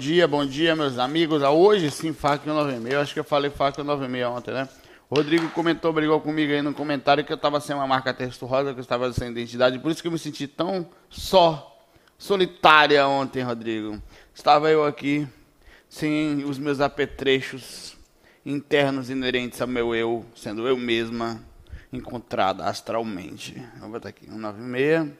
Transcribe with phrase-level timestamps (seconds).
[0.00, 1.42] Dia, bom dia, meus amigos.
[1.42, 2.94] Ah, Hoje sim, FAC 96.
[2.94, 4.66] Acho que eu falei FAC 96 ontem, né?
[5.10, 8.46] O Rodrigo comentou, brigou comigo aí no comentário que eu estava sem uma marca texto
[8.46, 9.78] rosa, que eu estava sem identidade.
[9.78, 14.00] Por isso que eu me senti tão só, solitária ontem, Rodrigo.
[14.34, 15.28] Estava eu aqui,
[15.86, 17.94] sem os meus apetrechos
[18.44, 21.44] internos inerentes ao meu eu, sendo eu mesma
[21.92, 23.62] encontrada astralmente.
[23.78, 25.10] Vou botar aqui, 196.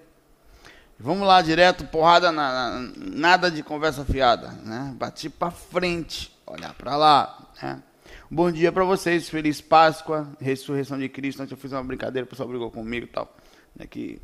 [1.02, 4.94] Vamos lá, direto, porrada, na, na- nada de conversa fiada, né?
[4.98, 7.82] Bati pra frente, olhar pra lá, né?
[8.30, 11.40] Bom dia pra vocês, feliz Páscoa, ressurreição de Cristo.
[11.40, 13.34] Antes eu fiz uma brincadeira, o pessoal brigou comigo e tal,
[13.74, 13.86] né?
[13.86, 14.20] Que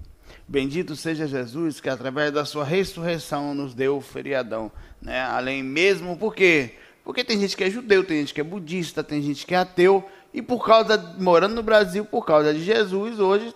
[0.46, 5.22] bendito seja Jesus, que através da sua ressurreição nos deu o feriadão, né?
[5.22, 6.74] Além mesmo, por quê?
[7.02, 9.58] Porque tem gente que é judeu, tem gente que é budista, tem gente que é
[9.58, 13.54] ateu, e por causa, morando no Brasil, por causa de Jesus, hoje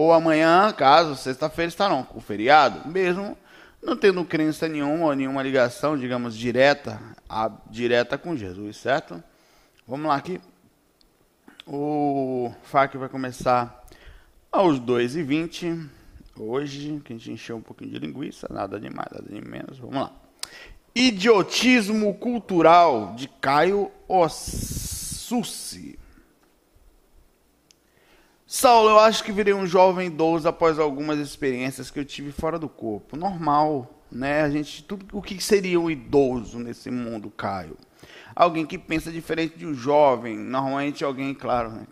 [0.00, 3.36] ou amanhã, caso sexta-feira estarão com o feriado, mesmo
[3.82, 9.22] não tendo crença nenhuma ou nenhuma ligação, digamos, direta, a, direta com Jesus, certo?
[9.86, 10.40] Vamos lá aqui.
[11.66, 13.84] O FAQ vai começar
[14.50, 15.86] aos 2h20.
[16.34, 19.78] Hoje, que a gente encheu um pouquinho de linguiça, nada de mais, nada de menos.
[19.78, 20.12] Vamos lá.
[20.94, 25.99] Idiotismo cultural de Caio Ossucci.
[28.52, 32.58] Saulo, eu acho que virei um jovem idoso após algumas experiências que eu tive fora
[32.58, 33.16] do corpo.
[33.16, 34.42] Normal, né?
[34.42, 37.76] A gente, tudo o que seria um idoso nesse mundo, Caio?
[38.34, 41.86] Alguém que pensa diferente de um jovem, normalmente alguém, claro, né?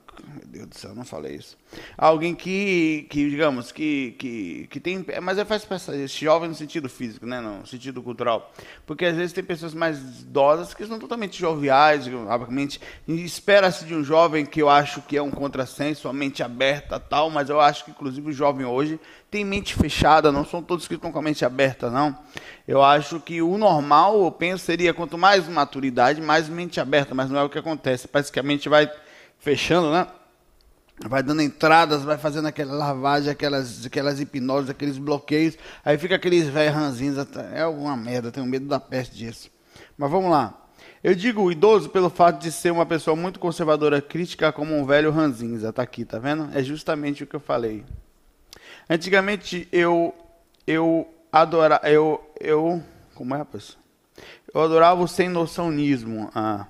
[0.48, 1.56] Deus do céu, não falei isso.
[1.96, 5.04] Alguém que, que digamos, que, que, que tem.
[5.22, 7.40] Mas é faz pensar, esse jovem no sentido físico, né?
[7.40, 8.52] No sentido cultural.
[8.86, 12.80] Porque às vezes tem pessoas mais idosas que são totalmente joviais, obviamente.
[13.06, 17.30] Espera-se de um jovem que eu acho que é um contrassenso, a mente aberta tal,
[17.30, 18.98] mas eu acho que inclusive o jovem hoje
[19.30, 22.18] tem mente fechada, não são todos que estão com a mente aberta, não.
[22.66, 27.30] Eu acho que o normal, eu penso, seria quanto mais maturidade, mais mente aberta, mas
[27.30, 28.08] não é o que acontece.
[28.08, 28.90] Parece que a mente vai
[29.38, 30.06] fechando, né?
[31.06, 35.56] Vai dando entradas, vai fazendo aquela lavagem, aquelas, aquelas hipnoses, aqueles bloqueios.
[35.84, 37.16] Aí fica aqueles velhos ranzinhos.
[37.52, 39.50] É alguma merda, tenho medo da peste disso.
[39.96, 40.66] Mas vamos lá.
[41.02, 45.12] Eu digo idoso pelo fato de ser uma pessoa muito conservadora, crítica como um velho
[45.12, 45.72] ranzinza.
[45.72, 46.50] Tá aqui, tá vendo?
[46.52, 47.84] É justamente o que eu falei.
[48.90, 50.14] Antigamente eu
[50.66, 52.82] eu adorava eu eu
[53.14, 53.76] como é, rapaz?
[54.52, 56.30] Eu adorava o sem noçãonismo.
[56.34, 56.66] Ah.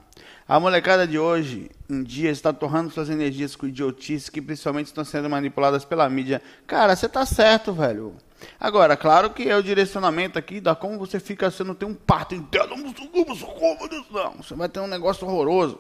[0.49, 5.05] A molecada de hoje em dia está torrando suas energias com idiotices que principalmente estão
[5.05, 6.41] sendo manipuladas pela mídia.
[6.67, 8.17] Cara, você tá certo, velho.
[8.59, 12.35] Agora, claro que é o direcionamento aqui da como você fica, não tem um parto
[12.35, 15.79] interno, não, você vai ter um negócio horroroso,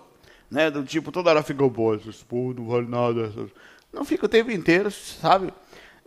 [0.51, 0.71] né?
[0.71, 3.23] Do tipo, toda hora fica, pô, essas porra não vale nada.
[3.23, 3.50] essas-"
[3.91, 5.50] Não fica o tempo inteiro, sabe?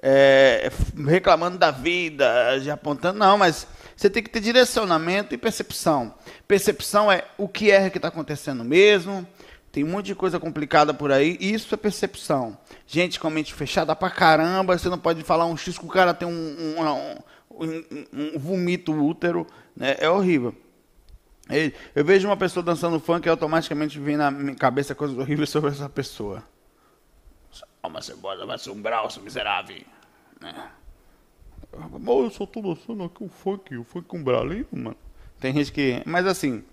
[0.03, 0.71] É,
[1.07, 3.65] reclamando da vida, já apontando, não, mas
[4.01, 6.15] você tem que ter direcionamento e percepção.
[6.47, 9.27] Percepção é o que é que está acontecendo mesmo.
[9.71, 11.37] Tem um monte de coisa complicada por aí.
[11.39, 12.57] Isso é percepção.
[12.87, 14.75] Gente com a mente fechada pra caramba.
[14.75, 16.83] Você não pode falar um X que o cara tem um, um,
[17.51, 19.45] um, um, vomito útero.
[19.75, 19.95] Né?
[19.99, 20.55] É horrível.
[21.95, 25.69] Eu vejo uma pessoa dançando funk e automaticamente vem na minha cabeça coisas horríveis sobre
[25.69, 26.43] essa pessoa.
[27.83, 28.81] Uma cebola, vai ser um
[29.11, 29.77] seu miserável.
[30.41, 30.71] Né?
[31.73, 34.97] Eu só tô dançando aqui o funk, o funk com bralinho, mano.
[35.39, 36.01] Tem gente que.
[36.05, 36.63] Mas assim,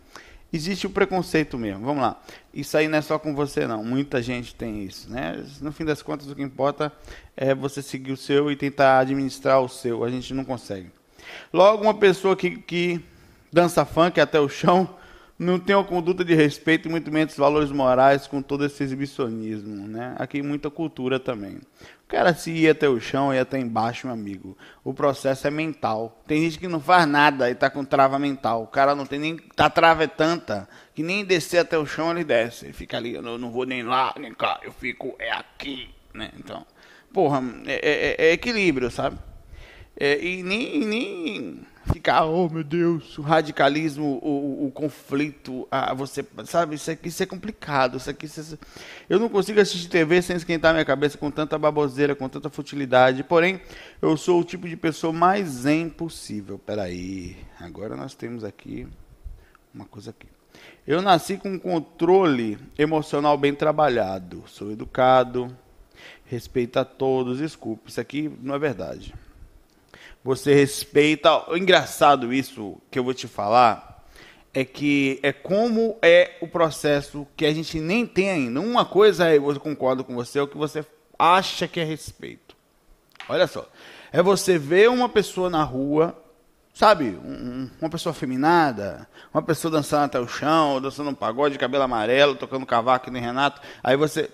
[0.52, 1.84] existe o preconceito mesmo.
[1.84, 2.20] Vamos lá.
[2.52, 3.84] Isso aí não é só com você, não.
[3.84, 5.44] Muita gente tem isso, né?
[5.60, 6.92] No fim das contas, o que importa
[7.36, 10.04] é você seguir o seu e tentar administrar o seu.
[10.04, 10.90] A gente não consegue.
[11.52, 13.00] Logo, uma pessoa que, que
[13.52, 14.97] dança funk até o chão
[15.38, 19.86] não tem uma conduta de respeito e muito menos valores morais com todo esse exibicionismo,
[19.86, 20.16] né?
[20.18, 21.60] Aqui muita cultura também.
[22.04, 24.56] O cara se ir até o chão e até embaixo, meu amigo.
[24.82, 26.22] O processo é mental.
[26.26, 28.62] Tem gente que não faz nada e tá com trava mental.
[28.62, 29.38] O cara não tem nem.
[29.56, 32.64] A trava é tanta que nem descer até o chão ele desce.
[32.64, 36.30] Ele fica ali, eu não vou nem lá, nem cá, eu fico é aqui, né?
[36.38, 36.66] Então,
[37.12, 39.18] porra, é, é- é equilíbrio, sabe?
[40.00, 41.60] É, e nem, nem
[41.92, 47.08] ficar, oh meu Deus, o radicalismo, o, o, o conflito, a, você, sabe, isso aqui
[47.08, 48.58] isso é complicado, isso aqui, isso,
[49.08, 53.24] eu não consigo assistir TV sem esquentar minha cabeça com tanta baboseira, com tanta futilidade,
[53.24, 53.60] porém,
[54.00, 58.86] eu sou o tipo de pessoa mais zen possível, peraí, agora nós temos aqui
[59.74, 60.26] uma coisa aqui.
[60.86, 65.56] Eu nasci com um controle emocional bem trabalhado, sou educado,
[66.24, 69.14] respeito a todos, desculpe, isso aqui não é verdade
[70.28, 71.50] você respeita.
[71.50, 74.04] O engraçado isso que eu vou te falar
[74.52, 78.60] é que é como é o processo que a gente nem tem ainda.
[78.60, 80.84] Uma coisa é, eu concordo com você, é o que você
[81.18, 82.54] acha que é respeito.
[83.26, 83.66] Olha só,
[84.12, 86.14] é você ver uma pessoa na rua,
[86.74, 91.84] sabe, um, uma pessoa afeminada, uma pessoa dançando até o chão, dançando um pagode, cabelo
[91.84, 94.28] amarelo, tocando cavaco nem Renato, aí você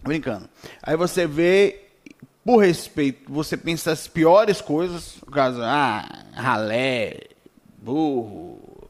[0.00, 0.48] brincando.
[0.80, 1.87] Aí você vê
[2.44, 7.20] por respeito, você pensa as piores coisas, caso, ah, ralé,
[7.76, 8.88] burro,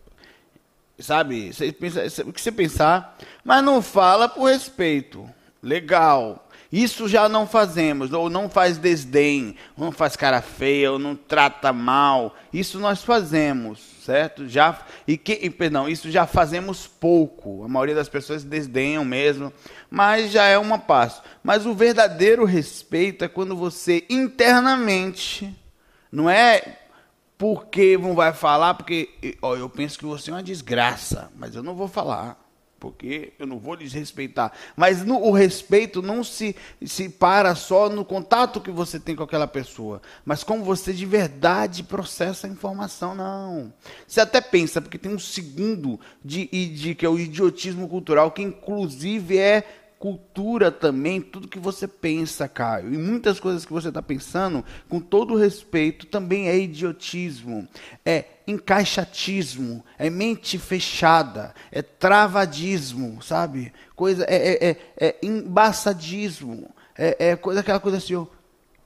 [0.99, 1.53] sabe?
[1.53, 5.29] Você pensa o que você pensar, mas não fala por respeito.
[5.63, 6.49] Legal.
[6.71, 11.17] Isso já não fazemos, ou não faz desdém, ou não faz cara feia, ou não
[11.17, 12.37] trata mal.
[12.53, 14.49] Isso nós fazemos, certo?
[14.49, 17.63] Já e que, perdão, isso já fazemos pouco.
[17.63, 19.53] A maioria das pessoas desdenham mesmo,
[19.91, 21.23] mas já é uma passo.
[21.45, 25.55] Mas o verdadeiro respeito é quando você internamente
[26.11, 26.79] não é
[27.37, 31.63] porque não vai falar, porque ó, eu penso que você é uma desgraça, mas eu
[31.63, 32.48] não vou falar
[32.79, 34.53] porque eu não vou desrespeitar.
[34.77, 36.55] Mas no, o respeito não se,
[36.85, 41.07] se para só no contato que você tem com aquela pessoa, mas como você de
[41.07, 43.73] verdade processa a informação, não.
[44.07, 48.43] Você até pensa, porque tem um segundo de, de que é o idiotismo cultural, que
[48.43, 49.65] inclusive é
[49.99, 52.95] cultura também, tudo que você pensa, Caio.
[52.95, 57.69] E muitas coisas que você está pensando, com todo respeito, também é idiotismo,
[58.05, 63.73] é encaixatismo, é mente fechada, é travadismo, sabe?
[63.97, 68.31] Coisa, é, é, é, é embaçadismo, é, é coisa, aquela coisa assim, eu,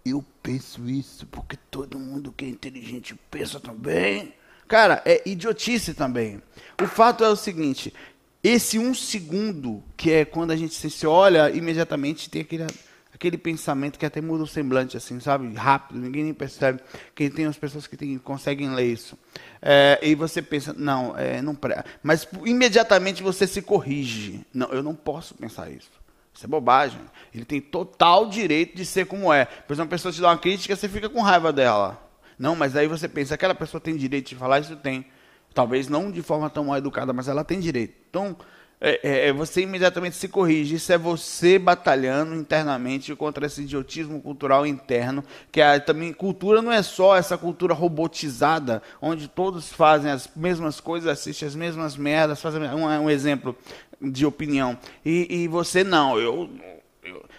[0.04, 4.34] eu penso isso porque todo mundo que é inteligente pensa também.
[4.66, 6.42] Cara, é idiotice também.
[6.82, 7.92] O fato é o seguinte:
[8.42, 12.66] esse um segundo, que é quando a gente se olha, imediatamente tem aquele,
[13.14, 15.54] aquele pensamento que até muda o semblante, assim, sabe?
[15.54, 16.80] Rápido, ninguém nem percebe.
[17.14, 19.16] Quem tem as pessoas que tem, conseguem ler isso.
[19.60, 21.56] É, e você pensa, não, é, não
[22.02, 24.44] Mas imediatamente você se corrige.
[24.52, 25.90] Não, eu não posso pensar isso.
[26.34, 27.00] Isso é bobagem.
[27.32, 29.44] Ele tem total direito de ser como é.
[29.44, 32.02] Por exemplo, uma pessoa te dá uma crítica, você fica com raiva dela.
[32.38, 35.06] Não, mas aí você pensa, aquela pessoa tem direito de falar, isso tem.
[35.52, 37.94] Talvez não de forma tão mal educada, mas ela tem direito.
[38.08, 38.36] Então,
[38.84, 40.74] é, é, é, você imediatamente se corrige.
[40.74, 45.22] Isso é você batalhando internamente contra esse idiotismo cultural interno,
[45.52, 50.80] que é, também cultura não é só essa cultura robotizada, onde todos fazem as mesmas
[50.80, 53.56] coisas, assistem as mesmas merdas, fazem um, um exemplo
[54.00, 54.76] de opinião.
[55.04, 56.50] E, e você não, eu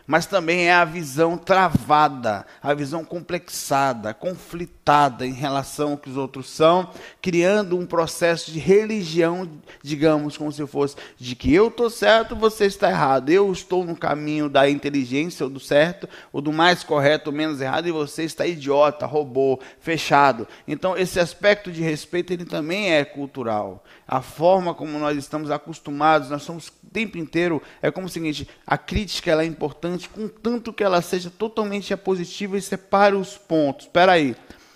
[0.06, 6.18] mas também é a visão travada, a visão complexada, conflitada em relação ao que os
[6.18, 6.90] outros são,
[7.22, 9.50] criando um processo de religião,
[9.82, 13.96] digamos, como se fosse de que eu estou certo, você está errado, eu estou no
[13.96, 18.24] caminho da inteligência ou do certo, ou do mais correto ou menos errado, e você
[18.24, 20.46] está idiota, robô, fechado.
[20.68, 23.84] Então, esse aspecto de respeito ele também é cultural.
[24.06, 28.48] A forma como nós estamos acostumados, nós somos o tempo inteiro, é como o seguinte,
[28.68, 33.86] a crítica ela é importante contanto que ela seja totalmente positiva e separe os pontos.
[33.86, 34.36] Espera aí,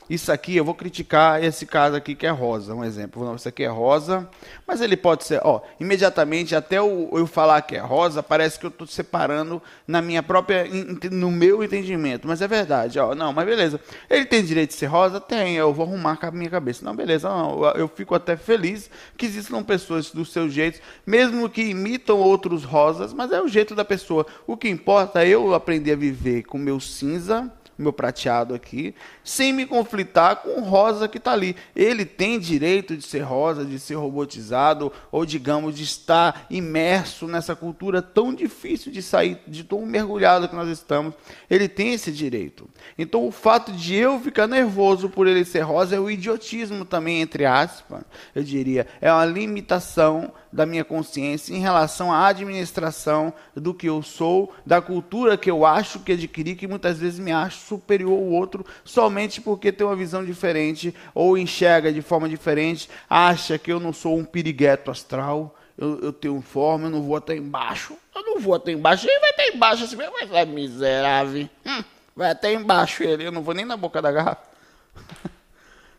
[0.09, 3.35] isso aqui, eu vou criticar esse caso aqui que é rosa, um exemplo.
[3.35, 4.27] Isso aqui é rosa,
[4.65, 8.65] mas ele pode ser, ó, imediatamente, até eu, eu falar que é rosa, parece que
[8.65, 10.65] eu estou separando na minha própria,
[11.11, 13.79] no meu entendimento, mas é verdade, ó, não, mas beleza.
[14.09, 15.19] Ele tem direito de ser rosa?
[15.19, 16.85] Tem, eu vou arrumar com a minha cabeça.
[16.85, 21.63] Não, beleza, não, eu fico até feliz que existam pessoas do seu jeito, mesmo que
[21.63, 24.25] imitam outros rosas, mas é o jeito da pessoa.
[24.45, 29.53] O que importa é eu aprender a viver com meu cinza, meu prateado aqui, sem
[29.53, 31.55] me conflitar com o rosa que está ali.
[31.75, 37.55] Ele tem direito de ser rosa, de ser robotizado, ou digamos, de estar imerso nessa
[37.55, 41.13] cultura tão difícil de sair, de tão mergulhado que nós estamos.
[41.49, 42.69] Ele tem esse direito.
[42.97, 47.21] Então, o fato de eu ficar nervoso por ele ser rosa é o idiotismo também,
[47.21, 48.03] entre aspas,
[48.33, 48.87] eu diria.
[48.99, 54.81] É uma limitação da minha consciência em relação à administração do que eu sou, da
[54.81, 59.41] cultura que eu acho que adquiri, que muitas vezes me acho superior ao outro somente
[59.41, 64.17] porque tem uma visão diferente ou enxerga de forma diferente, acha que eu não sou
[64.17, 67.95] um pirigueto astral, eu, eu tenho forma, eu não vou até embaixo.
[68.15, 71.49] Eu não vou até embaixo, ele vai até embaixo assim, mas é miserável.
[71.65, 71.83] Hum,
[72.15, 74.41] vai até embaixo ele, eu não vou nem na boca da garrafa.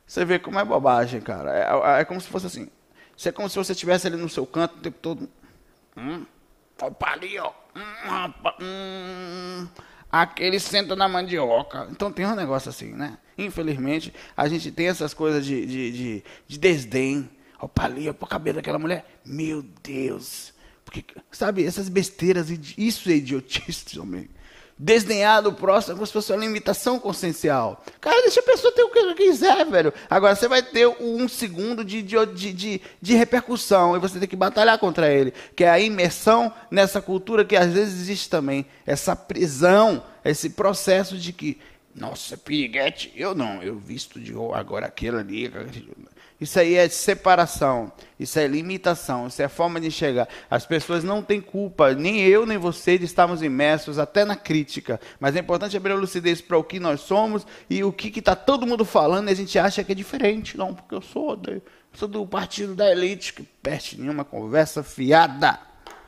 [0.06, 1.54] Você vê como é bobagem, cara.
[1.54, 2.68] É, é como se fosse assim.
[3.14, 5.28] Isso é como se você estivesse ali no seu canto o tempo todo.
[5.96, 6.24] Hum,
[6.80, 7.52] opa ali, ó.
[7.76, 9.68] Hum, hum,
[10.10, 11.88] aquele senta na mandioca.
[11.90, 13.18] Então tem um negócio assim, né?
[13.36, 17.28] Infelizmente, a gente tem essas coisas de, de, de, de desdém.
[17.60, 19.20] Opa ali, opa o cabelo daquela mulher.
[19.24, 20.52] Meu Deus.
[20.84, 22.48] Porque, sabe, essas besteiras,
[22.78, 24.28] isso é idiotice, homem
[24.78, 27.84] desdenhar do próximo como se fosse uma limitação consciencial.
[28.00, 29.92] Cara, deixa a pessoa ter o que ela quiser, velho.
[30.08, 34.36] Agora você vai ter um segundo de, de, de, de, repercussão e você tem que
[34.36, 38.64] batalhar contra ele, que é a imersão nessa cultura que às vezes existe também.
[38.86, 41.58] Essa prisão, esse processo de que,
[41.94, 45.52] nossa, piriguete, eu não, eu visto de agora aquele ali.
[46.40, 50.28] Isso aí é separação, isso é limitação, isso é forma de enxergar.
[50.48, 55.00] As pessoas não têm culpa, nem eu nem você, de estarmos imersos até na crítica.
[55.18, 58.36] Mas é importante abrir a lucidez para o que nós somos e o que está
[58.36, 60.56] todo mundo falando e a gente acha que é diferente.
[60.56, 61.60] Não, porque eu sou, de,
[61.92, 65.58] sou do partido da elite, que peste nenhuma conversa fiada.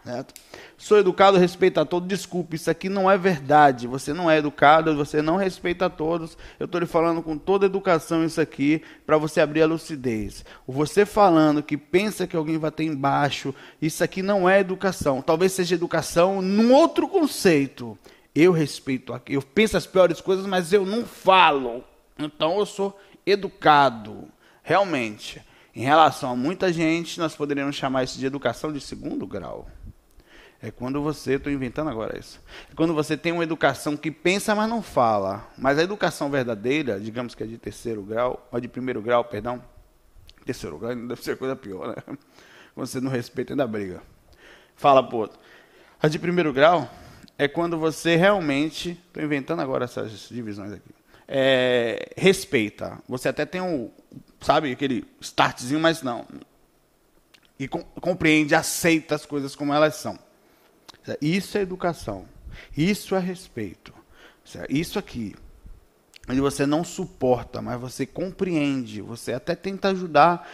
[0.02, 0.32] Certo?
[0.78, 2.08] Sou educado, respeito a todos.
[2.08, 3.86] Desculpe, isso aqui não é verdade.
[3.86, 6.38] Você não é educado, você não respeita a todos.
[6.58, 10.44] Eu estou lhe falando com toda educação isso aqui para você abrir a lucidez.
[10.66, 15.20] Você falando que pensa que alguém vai ter embaixo, isso aqui não é educação.
[15.20, 17.98] Talvez seja educação num outro conceito.
[18.34, 21.84] Eu respeito aqui, eu penso as piores coisas, mas eu não falo.
[22.18, 24.28] Então eu sou educado.
[24.62, 25.42] Realmente,
[25.74, 29.68] em relação a muita gente, nós poderíamos chamar isso de educação de segundo grau.
[30.62, 32.40] É quando você, estou inventando agora isso.
[32.70, 35.48] É quando você tem uma educação que pensa, mas não fala.
[35.56, 39.62] Mas a educação verdadeira, digamos que é de terceiro grau, ou de primeiro grau, perdão.
[40.44, 41.94] Terceiro grau deve ser coisa pior, né?
[42.74, 44.02] Quando você não respeita, ainda briga.
[44.76, 45.38] Fala pro outro.
[46.02, 46.90] A de primeiro grau
[47.38, 50.90] é quando você realmente, estou inventando agora essas divisões aqui,
[51.26, 52.98] é, respeita.
[53.08, 53.90] Você até tem um,
[54.40, 56.26] sabe, aquele startzinho, mas não.
[57.58, 60.18] E com, compreende, aceita as coisas como elas são.
[61.20, 62.26] Isso é educação.
[62.76, 63.92] Isso é respeito.
[64.68, 65.34] Isso aqui.
[66.28, 69.00] Onde você não suporta, mas você compreende.
[69.00, 70.48] Você até tenta ajudar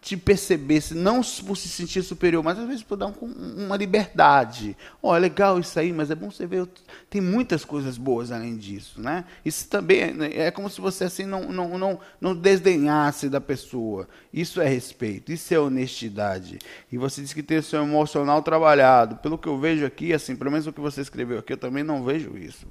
[0.00, 3.76] te perceber, se não por se sentir superior, mas às vezes por dar um, uma
[3.76, 4.74] liberdade.
[5.02, 6.66] Ó, oh, é legal isso aí, mas é bom você ver,
[7.10, 9.24] tem muitas coisas boas além disso, né?
[9.44, 13.40] Isso também é, né, é como se você assim não, não, não, não desdenhasse da
[13.40, 14.08] pessoa.
[14.32, 16.58] Isso é respeito, isso é honestidade.
[16.90, 19.16] E você diz que tem o seu emocional trabalhado.
[19.16, 21.84] Pelo que eu vejo aqui, assim, pelo menos o que você escreveu aqui, eu também
[21.84, 22.66] não vejo isso.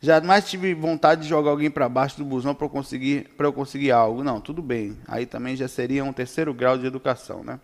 [0.00, 3.52] Jamais tive vontade de jogar alguém para baixo do busão para eu conseguir para eu
[3.52, 4.22] conseguir algo.
[4.22, 4.96] Não, tudo bem.
[5.08, 7.58] Aí também já seria um terceiro grau de educação, né?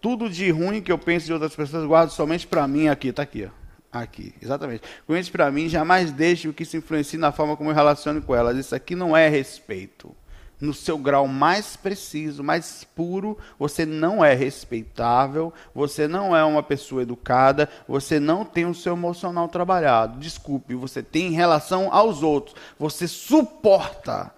[0.00, 3.22] Tudo de ruim que eu penso de outras pessoas guardo somente para mim aqui, tá
[3.22, 3.58] aqui, ó.
[3.90, 4.82] Aqui, exatamente.
[5.06, 8.34] Conhece para mim, jamais deixe o que se influencie na forma como eu relaciono com
[8.34, 8.56] elas.
[8.56, 10.14] Isso aqui não é respeito
[10.60, 16.62] no seu grau mais preciso, mais puro, você não é respeitável, você não é uma
[16.62, 20.18] pessoa educada, você não tem o seu emocional trabalhado.
[20.18, 24.32] Desculpe, você tem em relação aos outros, você suporta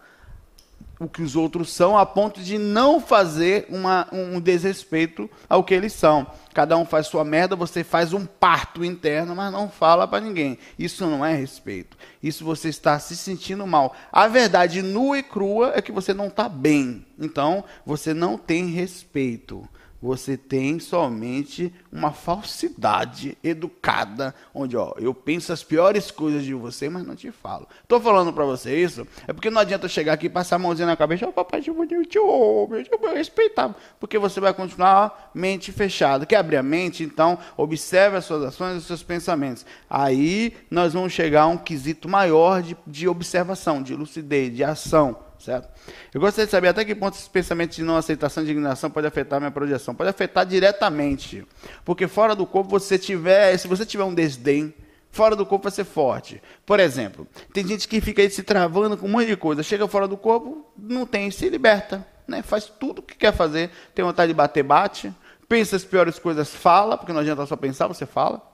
[1.00, 5.72] o que os outros são, a ponto de não fazer uma, um desrespeito ao que
[5.72, 6.26] eles são.
[6.52, 10.58] Cada um faz sua merda, você faz um parto interno, mas não fala para ninguém.
[10.78, 11.96] Isso não é respeito.
[12.22, 13.96] Isso você está se sentindo mal.
[14.12, 17.06] A verdade nua e crua é que você não está bem.
[17.18, 19.66] Então, você não tem respeito
[20.00, 26.88] você tem somente uma falsidade educada, onde ó, eu penso as piores coisas de você,
[26.88, 27.68] mas não te falo.
[27.82, 30.86] Estou falando para você isso, é porque não adianta chegar aqui e passar a mãozinha
[30.86, 36.24] na cabeça, oh, papai, te bonito, oh, eu respeitar, porque você vai continuar mente fechada.
[36.24, 37.02] Quer abrir a mente?
[37.02, 39.66] Então, observe as suas ações e os seus pensamentos.
[39.88, 45.29] Aí nós vamos chegar a um quesito maior de, de observação, de lucidez, de ação
[45.40, 45.68] certo?
[46.12, 49.06] Eu gostaria de saber até que ponto esse pensamento de não aceitação e indignação pode
[49.06, 49.94] afetar minha projeção.
[49.94, 51.46] Pode afetar diretamente,
[51.84, 54.74] porque fora do corpo você tiver, se você tiver um desdém,
[55.10, 56.42] fora do corpo vai ser forte.
[56.64, 59.88] Por exemplo, tem gente que fica aí se travando com um monte de coisa, chega
[59.88, 62.42] fora do corpo, não tem, se liberta, né?
[62.42, 65.12] Faz tudo o que quer fazer, tem vontade de bater, bate,
[65.48, 68.49] pensa as piores coisas, fala, porque não adianta só pensar, você fala.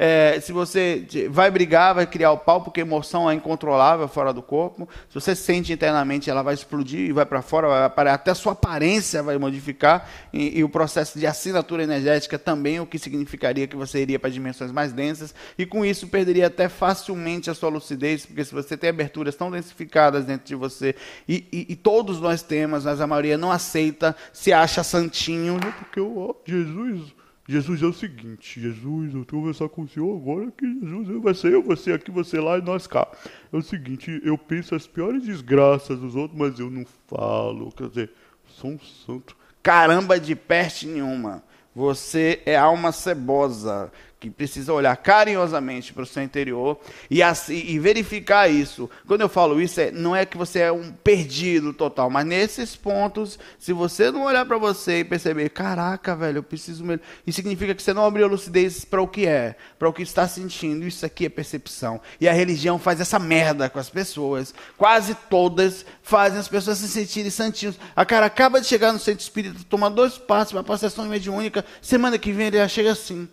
[0.00, 4.32] É, se você vai brigar, vai criar o pau, porque a emoção é incontrolável fora
[4.32, 4.88] do corpo.
[5.08, 8.52] Se você sente internamente, ela vai explodir e vai para fora, vai até a sua
[8.52, 10.08] aparência vai modificar.
[10.32, 14.30] E, e, o processo de assinatura energética também, o que significaria que você iria para
[14.30, 15.34] dimensões mais densas.
[15.58, 19.50] E com isso perderia até facilmente a sua lucidez, porque se você tem aberturas tão
[19.50, 20.94] densificadas dentro de você,
[21.28, 26.00] e, e, e todos nós temos, mas a maioria não aceita, se acha santinho, porque
[26.00, 27.17] oh, Jesus
[27.50, 31.32] Jesus é o seguinte, Jesus, eu estou conversar com o senhor agora que Jesus vai
[31.32, 33.08] ser eu, você aqui, você lá e nós cá.
[33.50, 37.72] É o seguinte, eu penso as piores desgraças dos outros, mas eu não falo.
[37.72, 38.10] Quer dizer,
[38.46, 39.34] sou um santo.
[39.62, 41.42] Caramba de peste nenhuma.
[41.74, 43.90] Você é alma cebosa
[44.20, 48.90] que precisa olhar carinhosamente para o seu interior e, assim, e verificar isso.
[49.06, 52.74] Quando eu falo isso, é, não é que você é um perdido total, mas nesses
[52.74, 57.00] pontos, se você não olhar para você e perceber, caraca, velho, eu preciso melhor.
[57.26, 60.02] Isso significa que você não abriu a lucidez para o que é, para o que
[60.02, 60.84] está sentindo.
[60.84, 62.00] Isso aqui é percepção.
[62.20, 64.52] E a religião faz essa merda com as pessoas.
[64.76, 67.78] Quase todas fazem as pessoas se sentirem santinhos.
[67.94, 71.64] A cara acaba de chegar no centro espírita, toma dois passos para a sessão mediúnica,
[71.80, 73.28] semana que vem ele já chega assim.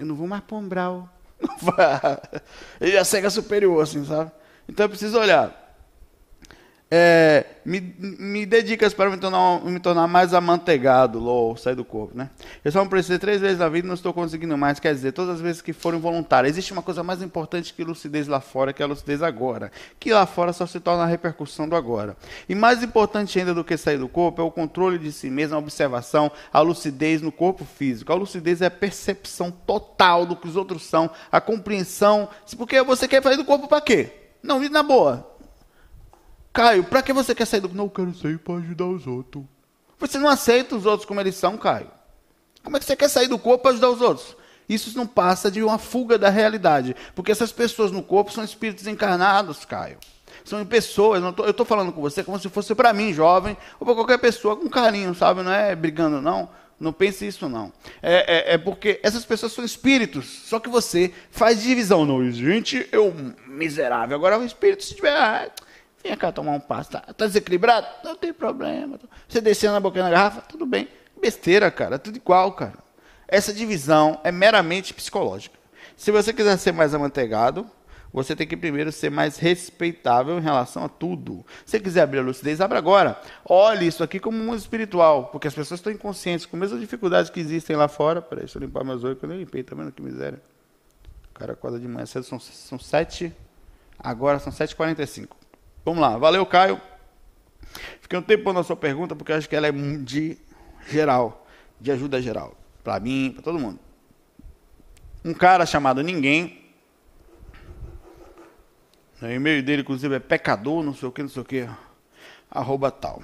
[0.00, 1.10] Eu não vou mais para.
[2.80, 4.30] Ele já cega superior, assim, sabe?
[4.66, 5.59] Então eu preciso olhar.
[6.92, 8.44] É, me, me
[8.96, 12.28] para me tornar, me tornar mais amanteigado, lol, sair do corpo, né?
[12.64, 14.80] Eu só me precisei três vezes na vida e não estou conseguindo mais.
[14.80, 16.54] Quer dizer, todas as vezes que foram voluntárias.
[16.54, 19.70] Existe uma coisa mais importante que lucidez lá fora, que é a lucidez agora.
[20.00, 22.16] Que lá fora só se torna a repercussão do agora.
[22.48, 25.54] E mais importante ainda do que sair do corpo é o controle de si mesmo,
[25.54, 28.12] a observação, a lucidez no corpo físico.
[28.12, 32.28] A lucidez é a percepção total do que os outros são, a compreensão.
[32.58, 34.10] Porque você quer sair do corpo para quê?
[34.42, 35.29] Não, na boa.
[36.52, 37.68] Caio, para que você quer sair do.
[37.68, 39.44] Não quero sair para ajudar os outros.
[39.98, 41.90] Você não aceita os outros como eles são, Caio.
[42.62, 44.36] Como é que você quer sair do corpo para ajudar os outros?
[44.68, 46.94] Isso não passa de uma fuga da realidade.
[47.14, 49.98] Porque essas pessoas no corpo são espíritos encarnados, Caio.
[50.44, 53.94] São pessoas, eu estou falando com você como se fosse para mim, jovem, ou para
[53.94, 55.42] qualquer pessoa, com carinho, sabe?
[55.42, 56.48] Não é brigando, não.
[56.78, 57.70] Não pense isso, não.
[58.02, 60.26] É, é, é, porque essas pessoas são espíritos.
[60.46, 62.06] Só que você faz divisão.
[62.06, 63.14] Não, gente, eu
[63.46, 64.16] miserável.
[64.16, 65.52] Agora o espírito, se tiver.
[66.02, 66.90] Vem cá tomar um passo.
[66.90, 67.86] Tá, tá desequilibrado?
[68.02, 68.98] Não tem problema.
[69.28, 70.40] Você descendo na boca da garrafa?
[70.42, 70.88] Tudo bem.
[71.20, 71.98] Besteira, cara.
[71.98, 72.78] Tudo igual, cara.
[73.28, 75.58] Essa divisão é meramente psicológica.
[75.96, 77.70] Se você quiser ser mais amanteigado,
[78.12, 81.44] você tem que primeiro ser mais respeitável em relação a tudo.
[81.64, 83.20] Se você quiser abrir a lucidez, abra agora.
[83.44, 86.80] Olhe isso aqui como um mundo espiritual, porque as pessoas estão inconscientes com as mesmas
[86.80, 88.20] dificuldades que existem lá fora.
[88.20, 90.42] Peraí, deixa eu limpar meus olhos, que eu nem limpei, tá vendo que miséria?
[91.30, 93.32] O cara acorda de manhã cedo, são, são sete,
[93.98, 95.39] agora são 7h45.
[95.84, 96.80] Vamos lá, valeu, Caio.
[98.00, 100.36] Fiquei um tempo na sua pergunta, porque acho que ela é de
[100.88, 101.46] geral,
[101.80, 102.56] de ajuda geral.
[102.82, 103.78] Para mim, para todo mundo.
[105.24, 106.58] Um cara chamado Ninguém.
[109.22, 111.68] O e-mail dele, inclusive, é pecador, não sei o que, não sei o que.
[112.50, 113.22] Arroba tal.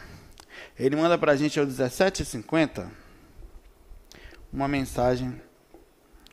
[0.78, 2.86] Ele manda para a gente ao 17h50
[4.52, 5.40] uma mensagem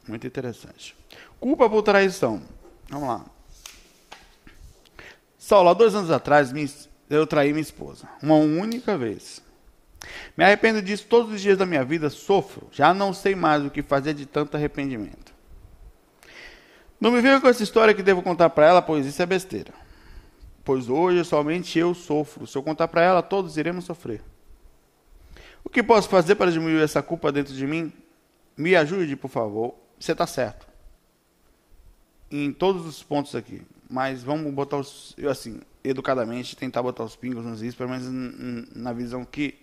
[0.07, 0.95] muito interessante.
[1.39, 2.41] Culpa por traição.
[2.89, 3.25] Vamos lá.
[5.43, 6.53] Saulo, há dois anos atrás
[7.09, 9.43] eu traí minha esposa, uma única vez.
[10.37, 13.69] Me arrependo disso todos os dias da minha vida, sofro, já não sei mais o
[13.69, 15.33] que fazer de tanto arrependimento.
[16.97, 19.73] Não me venha com essa história que devo contar para ela, pois isso é besteira.
[20.63, 22.47] Pois hoje somente eu sofro.
[22.47, 24.21] Se eu contar para ela, todos iremos sofrer.
[25.61, 27.91] O que posso fazer para diminuir essa culpa dentro de mim?
[28.55, 29.75] Me ajude, por favor.
[29.99, 30.65] Você está certo.
[32.31, 33.61] Em todos os pontos aqui
[33.93, 38.07] mas vamos botar os, eu assim, educadamente, tentar botar os pingos nos is, pelo menos
[38.75, 39.53] na visão que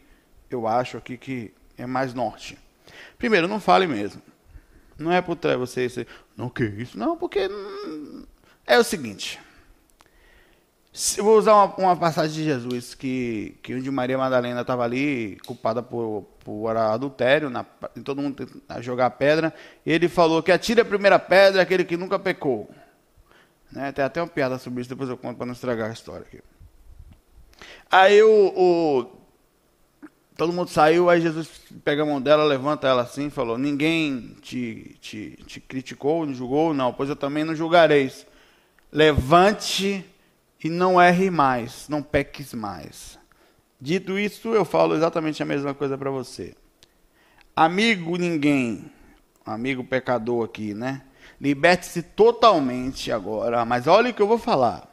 [0.48, 2.56] eu acho aqui que é mais norte.
[3.18, 4.22] Primeiro, não fale mesmo.
[4.96, 7.50] Não é por você, você não que isso, não, porque
[8.64, 9.40] é o seguinte.
[11.18, 15.38] Eu vou usar uma, uma, passagem de Jesus que, que onde Maria Madalena estava ali,
[15.44, 17.64] culpada por, por adultério, na,
[18.04, 19.52] todo mundo a jogar pedra.
[19.84, 22.70] Ele falou que atire a primeira pedra aquele que nunca pecou.
[23.72, 23.92] Né?
[23.92, 26.40] Tem até uma piada sobre isso, depois eu conto para não estragar a história aqui.
[27.90, 29.20] Aí o, o,
[30.36, 31.48] todo mundo saiu, aí Jesus
[31.84, 36.72] pega a mão dela, levanta ela assim e falou: Ninguém te, te, te criticou, julgou?
[36.72, 38.26] Não, pois eu também não julgareis.
[38.92, 40.04] Levante
[40.62, 43.18] e não erre mais, não peques mais.
[43.80, 46.54] Dito isso, eu falo exatamente a mesma coisa para você.
[47.54, 48.90] Amigo ninguém,
[49.44, 51.02] amigo pecador aqui, né?
[51.40, 53.64] Liberte-se totalmente agora.
[53.64, 54.90] Mas olha o que eu vou falar.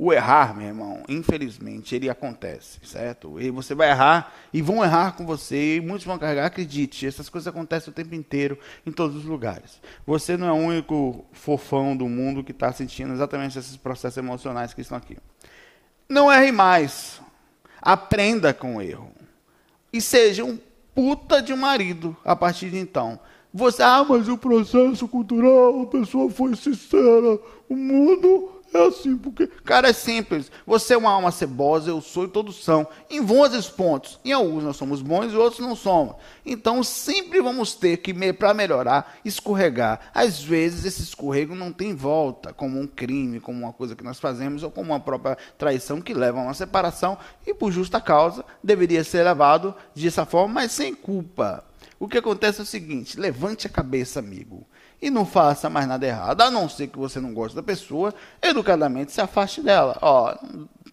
[0.00, 3.40] O errar, meu irmão, infelizmente, ele acontece, certo?
[3.40, 6.46] E você vai errar e vão errar com você e muitos vão carregar.
[6.46, 9.80] Acredite, essas coisas acontecem o tempo inteiro, em todos os lugares.
[10.06, 14.72] Você não é o único fofão do mundo que está sentindo exatamente esses processos emocionais
[14.72, 15.18] que estão aqui.
[16.08, 17.20] Não erre mais.
[17.82, 19.10] Aprenda com o erro.
[19.92, 20.60] E seja um
[20.94, 23.18] puta de um marido a partir de então.
[23.52, 27.38] Você, ah, mas o processo cultural, a pessoa foi sincera.
[27.68, 29.46] O mundo É assim, porque.
[29.64, 30.50] Cara, é simples.
[30.66, 32.86] Você é uma alma cebosa, eu sou e todos são.
[33.08, 34.20] Em vários pontos.
[34.22, 36.16] Em alguns nós somos bons e outros não somos.
[36.44, 40.10] Então sempre vamos ter que, para melhorar, escorregar.
[40.12, 44.20] Às vezes esse escorrego não tem volta, como um crime, como uma coisa que nós
[44.20, 47.16] fazemos, ou como uma própria traição que leva a uma separação.
[47.46, 51.64] E por justa causa deveria ser levado dessa forma, mas sem culpa.
[51.98, 54.66] O que acontece é o seguinte: levante a cabeça, amigo
[55.00, 58.12] e não faça mais nada errado, a não ser que você não goste da pessoa,
[58.42, 59.96] educadamente se afaste dela.
[60.02, 60.34] Ó,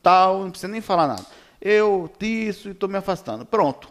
[0.02, 1.26] tal, não precisa nem falar nada.
[1.60, 3.46] Eu isso e estou me afastando.
[3.46, 3.90] Pronto.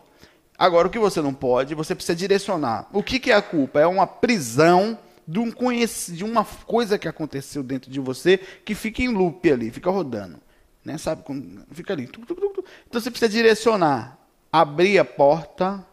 [0.56, 2.88] Agora, o que você não pode, você precisa direcionar.
[2.92, 3.80] O que, que é a culpa?
[3.80, 4.96] É uma prisão
[5.26, 9.72] de, um de uma coisa que aconteceu dentro de você que fica em loop ali,
[9.72, 10.38] fica rodando.
[10.84, 10.96] Né?
[10.96, 11.24] Sabe?
[11.72, 12.04] Fica ali.
[12.04, 14.16] Então você precisa direcionar.
[14.52, 15.84] Abrir a porta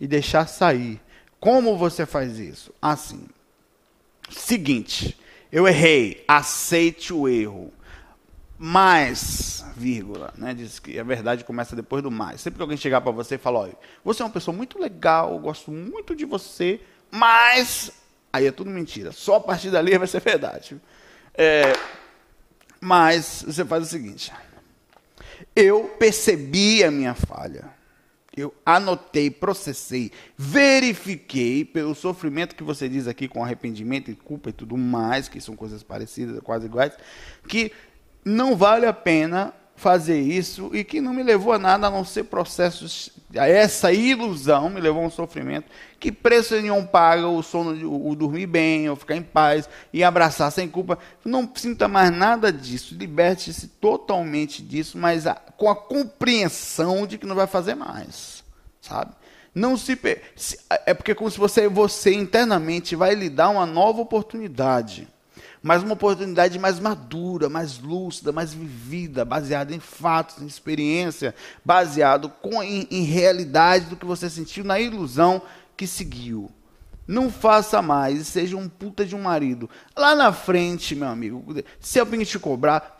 [0.00, 1.00] e deixar sair.
[1.40, 2.72] Como você faz isso?
[2.80, 3.26] Assim.
[4.30, 5.18] Seguinte,
[5.52, 7.72] eu errei, aceite o erro.
[8.58, 10.54] Mas, vírgula, né?
[10.54, 12.40] Diz que a verdade começa depois do mais.
[12.40, 15.38] Sempre que alguém chegar para você e falar, olha, você é uma pessoa muito legal,
[15.38, 16.80] gosto muito de você,
[17.10, 17.92] mas
[18.32, 19.12] aí é tudo mentira.
[19.12, 20.80] Só a partir dali vai ser verdade.
[21.34, 21.74] É,
[22.80, 24.32] mas você faz o seguinte:
[25.54, 27.75] eu percebi a minha falha.
[28.36, 34.52] Eu anotei, processei, verifiquei pelo sofrimento que você diz aqui com arrependimento e culpa e
[34.52, 36.92] tudo mais, que são coisas parecidas, quase iguais,
[37.48, 37.72] que
[38.22, 42.04] não vale a pena fazer isso e que não me levou a nada a não
[42.04, 47.42] ser processos, a essa ilusão me levou a um sofrimento que preço nenhum paga o
[47.42, 50.98] sono, o, o dormir bem, ou ficar em paz e abraçar sem culpa.
[51.24, 57.26] Não sinta mais nada disso, liberte-se totalmente disso, mas a, com a compreensão de que
[57.26, 58.42] não vai fazer mais,
[58.80, 59.12] sabe?
[59.54, 59.98] Não se,
[60.34, 65.08] se é porque é como se você você internamente vai lhe dar uma nova oportunidade
[65.66, 72.28] mas uma oportunidade mais madura, mais lúcida, mais vivida, baseada em fatos, em experiência, baseado
[72.28, 75.42] com, em, em realidade do que você sentiu na ilusão
[75.76, 76.48] que seguiu.
[77.04, 79.68] Não faça mais e seja um puta de um marido.
[79.96, 81.44] Lá na frente, meu amigo,
[81.80, 82.95] se alguém te cobrar,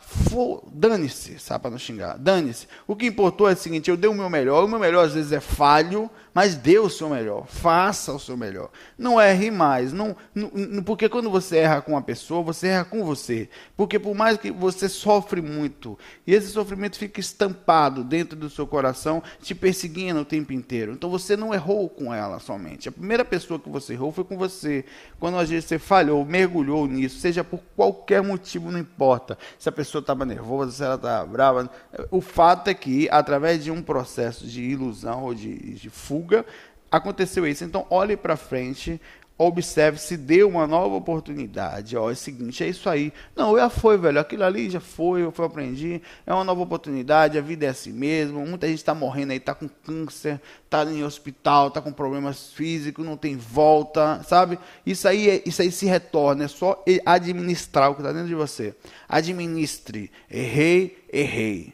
[0.71, 2.67] dane-se, sabe para não xingar, dane-se.
[2.87, 5.13] O que importou é o seguinte: eu dei o meu melhor, o meu melhor às
[5.13, 8.69] vezes é falho, mas dê o seu melhor, faça o seu melhor.
[8.97, 13.03] Não erre mais, não, não, porque quando você erra com uma pessoa, você erra com
[13.03, 13.49] você.
[13.75, 18.67] Porque por mais que você sofre muito, e esse sofrimento fica estampado dentro do seu
[18.67, 20.93] coração, te perseguindo o tempo inteiro.
[20.93, 22.87] Então você não errou com ela somente.
[22.87, 24.85] A primeira pessoa que você errou foi com você.
[25.19, 29.37] Quando às vezes você falhou, mergulhou nisso, seja por qualquer motivo, não importa.
[29.57, 31.69] Se a pessoa pessoa estava nervosa, se ela estava brava.
[32.11, 36.45] O fato é que, através de um processo de ilusão ou de, de fuga,
[36.91, 37.63] aconteceu isso.
[37.63, 39.01] Então, olhe para frente,
[39.37, 41.95] observe se deu uma nova oportunidade.
[41.95, 43.13] Ó, é o seguinte, é isso aí.
[43.35, 44.19] Não, já foi, velho.
[44.19, 46.01] Aquilo ali já foi, eu aprendi.
[46.25, 48.45] É uma nova oportunidade, a vida é assim mesmo.
[48.45, 53.05] Muita gente está morrendo aí, está com câncer, está em hospital, está com problemas físicos,
[53.05, 54.57] não tem volta, sabe?
[54.85, 58.35] Isso aí, é, isso aí se retorna, é só administrar o que está dentro de
[58.35, 58.75] você.
[59.07, 60.11] Administre.
[60.31, 61.73] Errei, errei.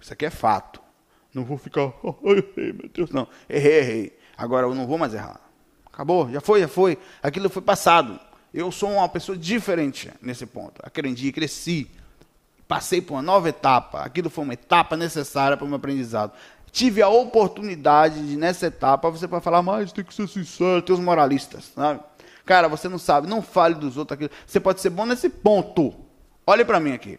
[0.00, 0.80] Isso aqui é fato.
[1.32, 3.10] Não vou ficar, oh, errei, meu Deus.
[3.10, 4.18] Não, errei, errei.
[4.36, 5.49] Agora eu não vou mais errar.
[5.92, 6.98] Acabou, já foi, já foi.
[7.22, 8.18] Aquilo foi passado.
[8.52, 10.80] Eu sou uma pessoa diferente nesse ponto.
[10.82, 11.88] Aprendi, cresci,
[12.66, 14.02] passei por uma nova etapa.
[14.02, 16.32] Aquilo foi uma etapa necessária para o meu aprendizado.
[16.72, 20.94] Tive a oportunidade de, nessa etapa, você para falar, mas tem que ser sincero, tem
[20.94, 22.00] os moralistas, sabe?
[22.44, 24.30] Cara, você não sabe, não fale dos outros aquilo.
[24.46, 25.94] Você pode ser bom nesse ponto.
[26.46, 27.18] Olhe para mim aqui.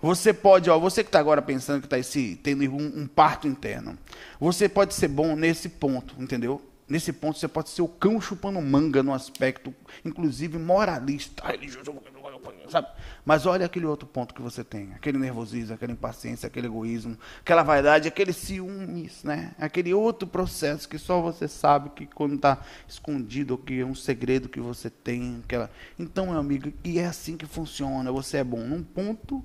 [0.00, 3.96] Você pode, ó, você que está agora pensando que está tendo um, um parto interno,
[4.40, 6.60] você pode ser bom nesse ponto, entendeu?
[6.92, 9.74] Nesse ponto, você pode ser o cão chupando manga no aspecto,
[10.04, 11.90] inclusive moralista, religioso,
[12.68, 12.86] sabe?
[13.24, 17.62] Mas olha aquele outro ponto que você tem, aquele nervosismo, aquela impaciência, aquele egoísmo, aquela
[17.62, 19.52] vaidade, aquele ciúmes, né?
[19.58, 24.46] Aquele outro processo que só você sabe que quando está escondido, que é um segredo
[24.46, 25.40] que você tem.
[25.42, 25.70] Aquela...
[25.98, 28.12] Então, meu amigo, e é assim que funciona.
[28.12, 29.42] Você é bom num ponto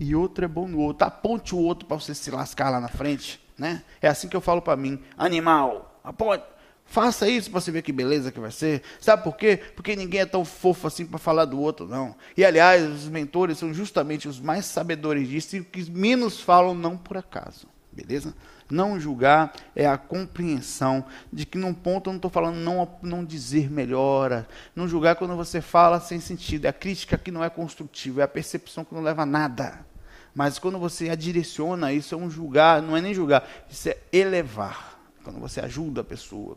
[0.00, 1.06] e outro é bom no outro.
[1.06, 3.82] Aponte o outro para você se lascar lá na frente, né?
[4.00, 6.56] É assim que eu falo para mim, animal, aponte
[6.88, 8.82] Faça isso para você ver que beleza que vai ser.
[8.98, 9.60] Sabe por quê?
[9.76, 12.16] Porque ninguém é tão fofo assim para falar do outro, não.
[12.34, 16.74] E aliás, os mentores são justamente os mais sabedores disso e os que menos falam,
[16.74, 17.68] não por acaso.
[17.92, 18.34] Beleza?
[18.70, 23.22] Não julgar é a compreensão de que num ponto eu não estou falando não, não
[23.22, 24.48] dizer melhora.
[24.74, 26.64] Não julgar quando você fala sem sentido.
[26.64, 29.86] É a crítica que não é construtiva, é a percepção que não leva a nada.
[30.34, 33.98] Mas quando você a direciona, isso é um julgar, não é nem julgar, isso é
[34.10, 34.87] elevar
[35.28, 36.56] quando você ajuda a pessoa.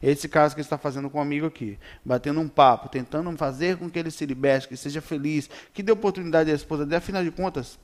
[0.00, 3.90] Esse caso que está fazendo com um amigo aqui, batendo um papo, tentando fazer com
[3.90, 7.32] que ele se liberte, que seja feliz, que dê oportunidade à esposa dele, afinal de
[7.32, 7.80] contas,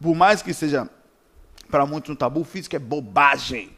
[0.00, 0.90] por mais que seja
[1.70, 3.70] para muitos um tabu, físico é bobagem.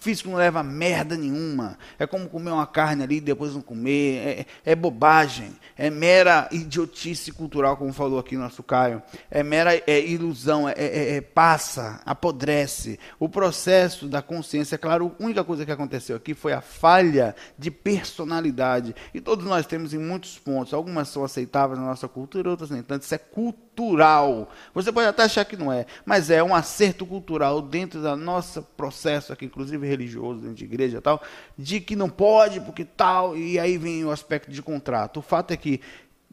[0.00, 1.78] Físico não leva merda nenhuma.
[1.98, 4.16] É como comer uma carne ali e depois não comer.
[4.16, 5.52] É, é, bobagem.
[5.76, 9.02] É mera idiotice cultural, como falou aqui nosso Caio.
[9.30, 10.66] É mera é, ilusão.
[10.66, 12.98] É, é, é, passa, apodrece.
[13.18, 17.36] O processo da consciência, é claro, a única coisa que aconteceu aqui foi a falha
[17.58, 18.94] de personalidade.
[19.12, 20.72] E todos nós temos em muitos pontos.
[20.72, 23.02] Algumas são aceitáveis na nossa cultura, outras nem tanto.
[23.02, 24.50] Isso é cultura cultural.
[24.74, 28.62] Você pode até achar que não é, mas é um acerto cultural dentro do nosso
[28.76, 31.22] processo aqui, inclusive religioso, dentro de igreja e tal,
[31.56, 35.18] de que não pode, porque tal, e aí vem o aspecto de contrato.
[35.18, 35.80] O fato é que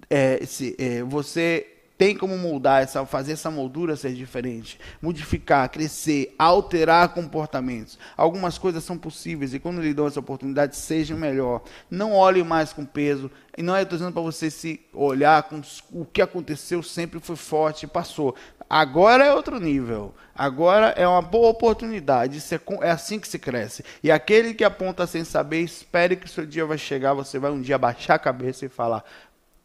[0.10, 6.36] é, se, é, você tem como moldar essa, fazer essa moldura ser diferente, modificar, crescer,
[6.38, 7.98] alterar comportamentos.
[8.16, 11.64] Algumas coisas são possíveis e quando lhe dão essa oportunidade, seja melhor.
[11.90, 13.32] Não olhe mais com peso.
[13.58, 15.60] E não é estou dizendo para você se olhar com
[15.92, 18.36] o que aconteceu sempre foi forte, passou.
[18.70, 20.14] Agora é outro nível.
[20.36, 22.38] Agora é uma boa oportunidade.
[22.38, 23.84] Isso é, é assim que se cresce.
[24.04, 27.16] E aquele que aponta sem saber, espere que o seu dia vai chegar.
[27.16, 29.04] Você vai um dia baixar a cabeça e falar: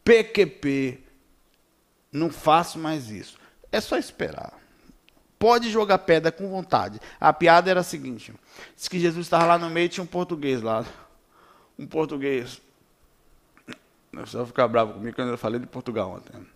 [0.03, 1.02] PQP
[2.13, 3.39] não faço mais isso.
[3.71, 4.53] É só esperar.
[5.39, 7.01] Pode jogar pedra com vontade.
[7.19, 8.33] A piada era a seguinte:
[8.77, 10.85] diz que Jesus estava lá no meio e tinha um português lá.
[11.79, 12.61] Um português.
[14.13, 16.47] O pessoal ficar bravo comigo quando eu falei de Portugal ontem.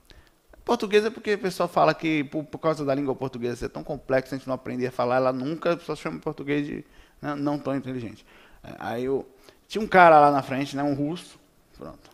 [0.65, 3.83] Português é porque o pessoal fala que, por, por causa da língua portuguesa ser tão
[3.83, 6.85] complexa, a gente não aprender a falar ela nunca, pessoal chama português de
[7.23, 8.27] né, não tão inteligente.
[8.63, 9.27] É, aí eu.
[9.67, 11.41] Tinha um cara lá na frente, né, um russo.
[11.77, 12.11] Pronto.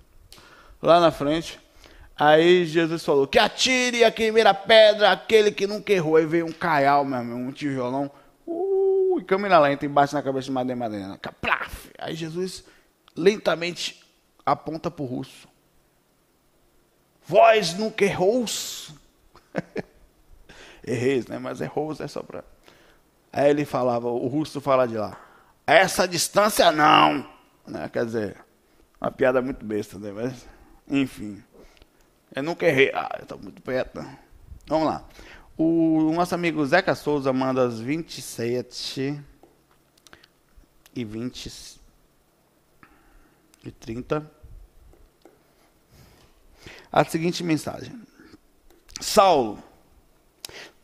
[0.82, 1.58] Lá na frente.
[2.16, 6.16] Aí Jesus falou: que atire a primeira pedra aquele que nunca errou.
[6.16, 8.10] Aí veio um caial, meu amigo, um tijolão.
[8.46, 11.18] Uh, e câmera lenta embaixo na cabeça de Madeira.
[11.18, 11.90] Capraf.
[11.98, 12.64] Aí Jesus
[13.16, 14.04] lentamente
[14.44, 15.48] aponta para o russo.
[17.26, 18.44] Vós nunca errou?
[20.86, 21.38] Erreis, né?
[21.38, 22.44] Mas errou é só para.
[23.32, 25.18] Aí ele falava, o russo fala de lá.
[25.66, 27.26] Essa distância não.
[27.66, 27.88] Né?
[27.88, 28.36] Quer dizer,
[29.00, 30.12] uma piada muito besta, né?
[30.12, 30.46] Mas,
[30.88, 31.42] enfim.
[32.34, 32.90] Eu nunca errei.
[32.92, 34.04] Ah, eu estou muito perto.
[34.66, 35.04] Vamos lá.
[35.56, 39.20] O nosso amigo Zeca Souza manda as 27
[40.94, 41.80] e 20
[43.64, 44.30] e 30.
[46.90, 48.00] A seguinte mensagem.
[49.00, 49.62] Saulo,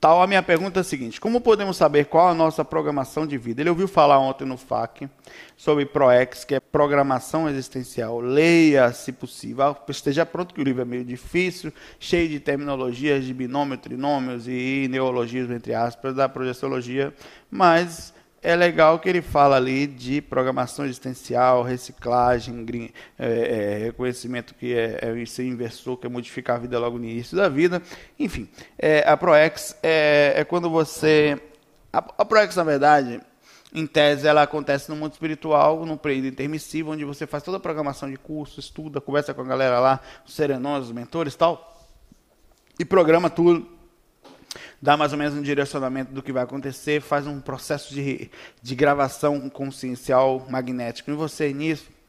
[0.00, 3.36] Tal, a minha pergunta é a seguinte: como podemos saber qual a nossa programação de
[3.36, 3.60] vida?
[3.60, 5.06] Ele ouviu falar ontem no FAC
[5.58, 8.18] sobre ProEx, que é programação existencial.
[8.18, 9.76] Leia, se possível.
[9.88, 14.88] Esteja pronto, que o livro é meio difícil, cheio de terminologias de binômio, trinômios e
[14.90, 17.12] neologismo, entre aspas, da projeciologia,
[17.50, 24.54] mas é legal que ele fala ali de programação existencial, reciclagem, green, é, é, reconhecimento
[24.54, 27.82] que é, é ser inversor, que é modificar a vida logo no início da vida.
[28.18, 28.48] Enfim,
[28.78, 31.40] é, a ProEx é, é, quando você.
[31.92, 33.20] A, a ProEx, na verdade,
[33.74, 37.60] em tese, ela acontece no mundo espiritual, num período intermissivo, onde você faz toda a
[37.60, 41.86] programação de curso, estuda, conversa com a galera lá, os serenões, os mentores e tal,
[42.78, 43.79] e programa tudo
[44.80, 48.30] dá mais ou menos um direcionamento do que vai acontecer, faz um processo de,
[48.62, 51.99] de gravação consciencial magnético em você nisso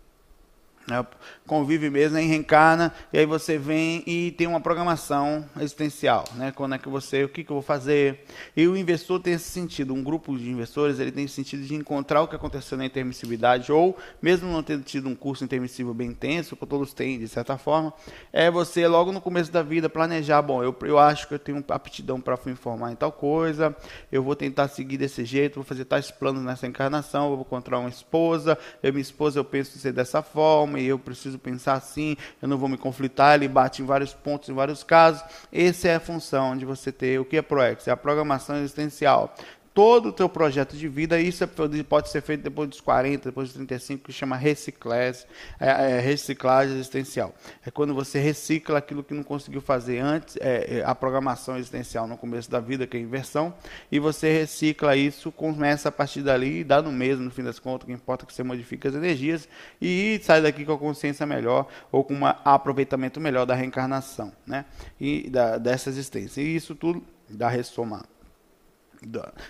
[0.88, 1.06] né?
[1.46, 6.52] Convive mesmo, aí reencarna, e aí você vem e tem uma programação existencial, né?
[6.52, 8.26] Quando é que você, o que, que eu vou fazer?
[8.56, 11.76] E o investidor tem esse sentido, um grupo de investidores, ele tem esse sentido de
[11.76, 16.10] encontrar o que aconteceu na intermissibilidade, ou mesmo não tendo tido um curso intermissivo bem
[16.10, 17.94] intenso, que todos têm, de certa forma,
[18.32, 21.64] é você, logo no começo da vida, planejar, bom, eu, eu acho que eu tenho
[21.70, 23.76] aptidão para me informar em tal coisa,
[24.12, 27.90] eu vou tentar seguir desse jeito, vou fazer tais planos nessa encarnação, vou encontrar uma
[27.90, 32.48] esposa, eu minha esposa eu penso ser dessa forma, e eu preciso pensar assim, eu
[32.48, 35.24] não vou me conflitar, ele bate em vários pontos, em vários casos.
[35.52, 39.36] Essa é a função de você ter o que é ProEx, é a programação existencial
[39.74, 41.48] todo o teu projeto de vida, isso é
[41.84, 45.26] pode ser feito depois dos 40, depois dos 35, que chama reciclagem,
[45.60, 47.34] é, é, reciclagem existencial.
[47.66, 52.06] É quando você recicla aquilo que não conseguiu fazer antes, é, é, a programação existencial
[52.06, 53.54] no começo da vida, que é inversão,
[53.92, 57.60] e você recicla isso, começa a partir dali e dá no mesmo, no fim das
[57.60, 59.48] contas, o que importa é que você modifique as energias
[59.82, 64.66] e sai daqui com a consciência melhor ou com um aproveitamento melhor da reencarnação, né?
[65.00, 66.42] E da, dessa existência.
[66.42, 68.06] E isso tudo dá ressomar.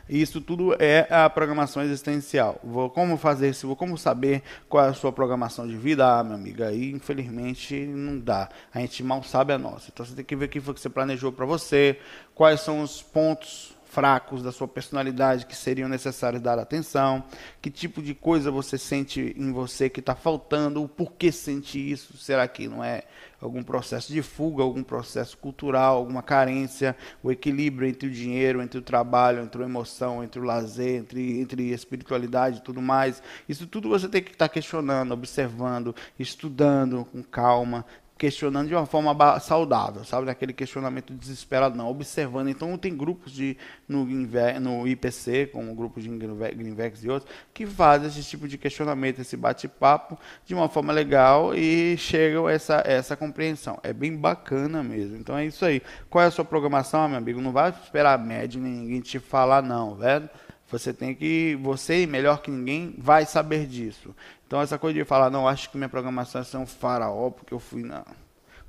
[0.08, 2.58] Isso tudo é a programação existencial.
[2.64, 3.76] Vou, como fazer isso?
[3.76, 6.20] Como saber qual é a sua programação de vida?
[6.20, 8.48] Ah, meu amigo, aí infelizmente não dá.
[8.74, 9.90] A gente mal sabe a nossa.
[9.92, 12.00] Então você tem que ver o que foi que você planejou para você,
[12.34, 17.24] quais são os pontos fracos da sua personalidade que seriam necessários dar atenção,
[17.62, 22.18] que tipo de coisa você sente em você que está faltando, o porquê sente isso,
[22.18, 23.04] será que não é
[23.42, 28.80] algum processo de fuga, algum processo cultural, alguma carência, o equilíbrio entre o dinheiro, entre
[28.80, 33.22] o trabalho, entre a emoção, entre o lazer, entre, entre espiritualidade e tudo mais.
[33.50, 37.86] Isso tudo você tem que estar tá questionando, observando, estudando com calma,
[38.22, 40.28] questionando de uma forma saudável, sabe?
[40.28, 42.50] Naquele questionamento desesperado, não, observando.
[42.50, 43.58] Então, tem grupos de,
[43.90, 49.20] no, no IPC, como grupos de Greenvex e outros, que fazem esse tipo de questionamento,
[49.22, 53.80] esse bate-papo, de uma forma legal e chegam a essa, essa compreensão.
[53.82, 55.18] É bem bacana mesmo.
[55.18, 55.82] Então, é isso aí.
[56.08, 57.42] Qual é a sua programação, meu amigo?
[57.42, 60.30] Não vai esperar a média, nem ninguém te falar, não, velho.
[60.72, 64.16] Você tem que, você melhor que ninguém vai saber disso.
[64.48, 67.60] Então essa coisa de falar, não, acho que minha programação é um faraó porque eu
[67.60, 68.06] fui na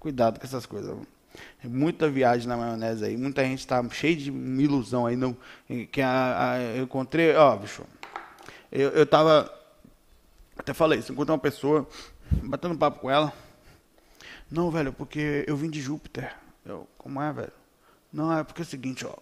[0.01, 0.97] cuidado com essas coisas.
[1.63, 5.35] Muita viagem na maionese aí, muita gente está cheia de ilusão aí, não,
[5.91, 7.85] que a, a, eu encontrei, ó, bicho.
[8.71, 9.51] Eu, eu tava
[10.59, 11.89] até falei, se encontrei uma pessoa
[12.43, 13.33] batendo papo com ela,
[14.51, 16.37] não, velho, porque eu vim de Júpiter.
[16.67, 17.53] Eu, como é, velho?
[18.13, 19.15] Não, é porque é o seguinte, ó.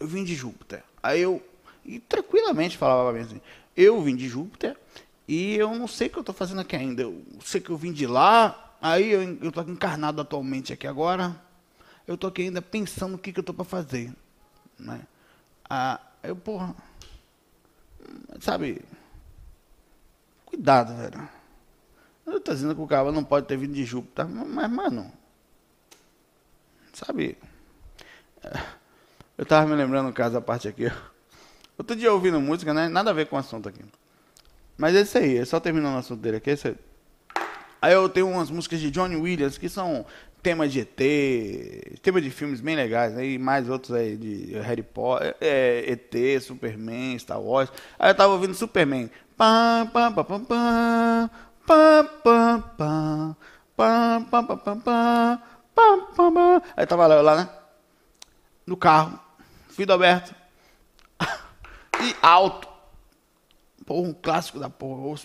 [0.00, 0.82] Eu vim de Júpiter.
[1.00, 1.40] Aí eu
[1.84, 3.40] e tranquilamente falava pra mim assim:
[3.76, 4.76] eu vim de Júpiter
[5.26, 7.02] e eu não sei o que eu estou fazendo aqui ainda.
[7.02, 11.40] Eu sei que eu vim de lá, aí eu estou encarnado atualmente aqui agora.
[12.06, 14.12] Eu estou aqui ainda pensando o que, que eu estou para fazer.
[14.78, 15.02] Né?
[15.68, 16.74] Ah, eu, porra.
[18.40, 18.82] Sabe?
[20.46, 21.28] Cuidado, velho.
[22.24, 25.12] Eu estou dizendo que o cara não pode ter vindo de Júpiter, mas, mano.
[26.92, 27.36] Sabe?
[29.36, 30.90] Eu estava me lembrando um caso a parte aqui.
[31.78, 32.88] Outro dia ouvindo música, né?
[32.88, 33.80] Nada a ver com o assunto aqui.
[34.76, 36.50] Mas é isso aí, é só terminando o assunto dele aqui.
[36.50, 36.74] É
[37.80, 37.92] aí.
[37.92, 40.04] eu tenho umas músicas de Johnny Williams que são
[40.42, 43.38] tema de ET, tema de filmes bem legais, né?
[43.38, 47.70] mais outros aí de Harry Potter, é, ET, Superman, Star Wars.
[47.98, 49.08] Aí eu tava ouvindo Superman.
[49.36, 51.30] Pá, pá, pá, pá, pá,
[51.66, 53.36] pá, pá, pá,
[53.76, 55.42] pá, pá, pá, pá, pá,
[55.74, 57.48] pá, pá, Aí tava lá, lá, né?
[58.66, 59.18] No carro,
[59.76, 60.34] vidro aberto,
[62.02, 62.68] e alto.
[63.86, 65.20] Pô, um clássico da porra.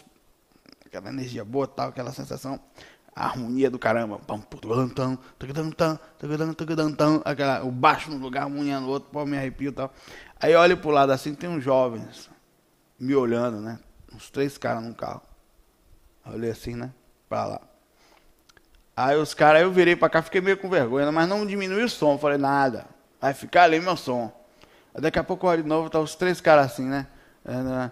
[0.86, 2.60] Aquela energia boa, tal, aquela sensação.
[3.16, 4.20] A harmonia do caramba.
[7.26, 9.94] Aquela, o baixo no lugar, a harmonia no outro, pô, me arrepio e tal.
[10.40, 12.30] Aí olho pro lado assim, tem uns jovens
[13.00, 13.80] me olhando, né?
[14.14, 15.22] Uns três caras num carro.
[16.26, 16.92] Olhei assim, né?
[17.28, 17.62] Pra lá.
[18.96, 21.90] Aí os caras, eu virei pra cá, fiquei meio com vergonha, mas não diminui o
[21.90, 22.18] som.
[22.18, 22.86] Falei, nada.
[23.20, 24.32] Vai ficar ali meu som.
[24.94, 27.08] Daqui a pouco eu olho de novo, tá os três caras assim, né?
[27.44, 27.92] É, né?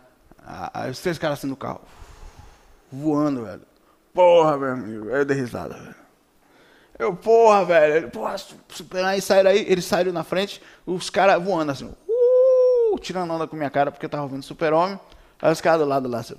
[0.90, 1.82] Os três caras assim no carro.
[2.92, 3.62] Voando, velho.
[4.14, 5.10] Porra, meu amigo.
[5.10, 5.96] Eu dei risada, velho.
[7.00, 8.12] Eu, porra, velho.
[8.12, 8.36] Porra,
[8.70, 13.48] super aí saíram aí, eles saíram na frente, os caras voando assim, uh, tirando onda
[13.48, 15.00] com minha cara, porque eu tava ouvindo super-homem.
[15.42, 16.36] Aí os caras do lado lá, assim.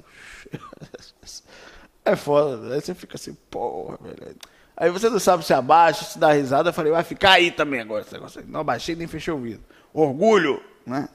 [2.04, 4.36] é foda, aí você fica assim, porra, velho.
[4.76, 6.70] Aí você não sabe se abaixa, se dá risada.
[6.70, 8.46] Eu falei, vai ficar aí também agora esse negócio aí.
[8.46, 9.64] Não abaixei nem fechei o vidro.
[9.92, 11.08] Orgulho, né?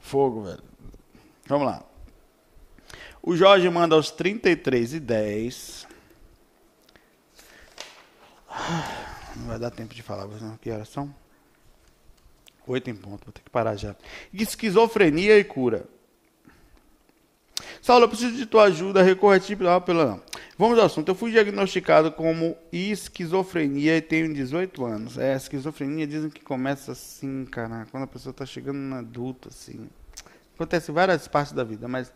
[0.00, 0.62] Fogo, velho.
[1.46, 1.82] Vamos lá.
[3.22, 5.86] O Jorge manda aos 33 e 10.
[9.36, 10.56] Não vai dar tempo de falar, não.
[10.56, 11.14] Que horas são?
[12.66, 13.96] Oito em ponto, vou ter que parar já.
[14.32, 15.86] Esquizofrenia e cura.
[17.80, 19.80] Saulo, eu preciso de tua ajuda, recorre a ti pela
[20.58, 21.08] Vamos ao assunto.
[21.08, 25.16] Eu fui diagnosticado como esquizofrenia e tenho 18 anos.
[25.16, 29.88] É, esquizofrenia dizem que começa assim, cara, quando a pessoa está chegando na adulta, assim.
[30.56, 32.12] Acontece em várias partes da vida, mas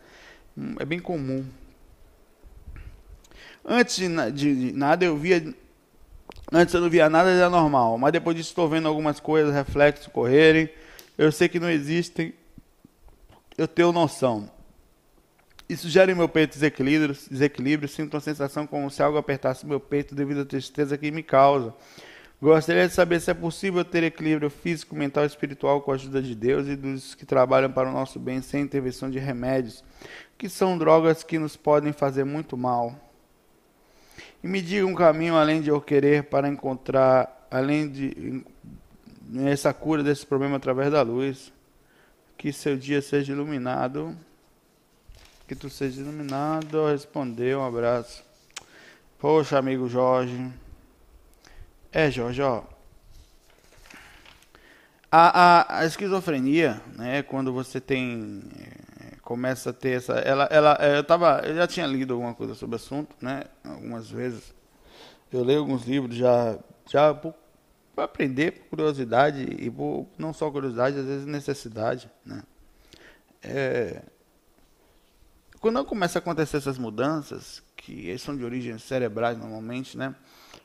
[0.57, 1.45] hum, é bem comum.
[3.63, 5.55] Antes de, de, de nada eu via
[6.51, 7.97] Antes eu não via nada, era normal.
[7.97, 10.69] Mas depois disso estou vendo algumas coisas, reflexos correrem.
[11.17, 12.33] Eu sei que não existem.
[13.57, 14.51] Eu tenho noção.
[15.73, 19.79] Isso gera em meu peito desequilíbrio, desequilíbrio, sinto uma sensação como se algo apertasse meu
[19.79, 21.73] peito devido à tristeza que me causa.
[22.39, 26.21] Gostaria de saber se é possível ter equilíbrio físico, mental e espiritual com a ajuda
[26.21, 29.83] de Deus e dos que trabalham para o nosso bem sem intervenção de remédios,
[30.37, 32.95] que são drogas que nos podem fazer muito mal.
[34.43, 38.43] E me diga um caminho além de eu querer para encontrar, além de
[39.47, 41.51] essa cura desse problema através da luz.
[42.37, 44.15] Que seu dia seja iluminado.
[45.47, 46.87] Que tu seja iluminado.
[46.87, 48.23] Respondeu, um abraço.
[49.19, 50.51] Poxa, amigo Jorge.
[51.91, 52.63] É, Jorge, ó.
[55.11, 58.41] A, a, a esquizofrenia, né, quando você tem
[58.99, 62.33] é, começa a ter essa ela ela é, eu tava eu já tinha lido alguma
[62.33, 64.53] coisa sobre o assunto, né, algumas vezes.
[65.31, 66.57] Eu leio alguns livros já
[66.89, 72.43] já Para aprender, por curiosidade e por, não só curiosidade, às vezes necessidade, né?
[73.43, 74.01] É,
[75.63, 80.13] quando começa a acontecer essas mudanças, que são de origem cerebrais normalmente, né?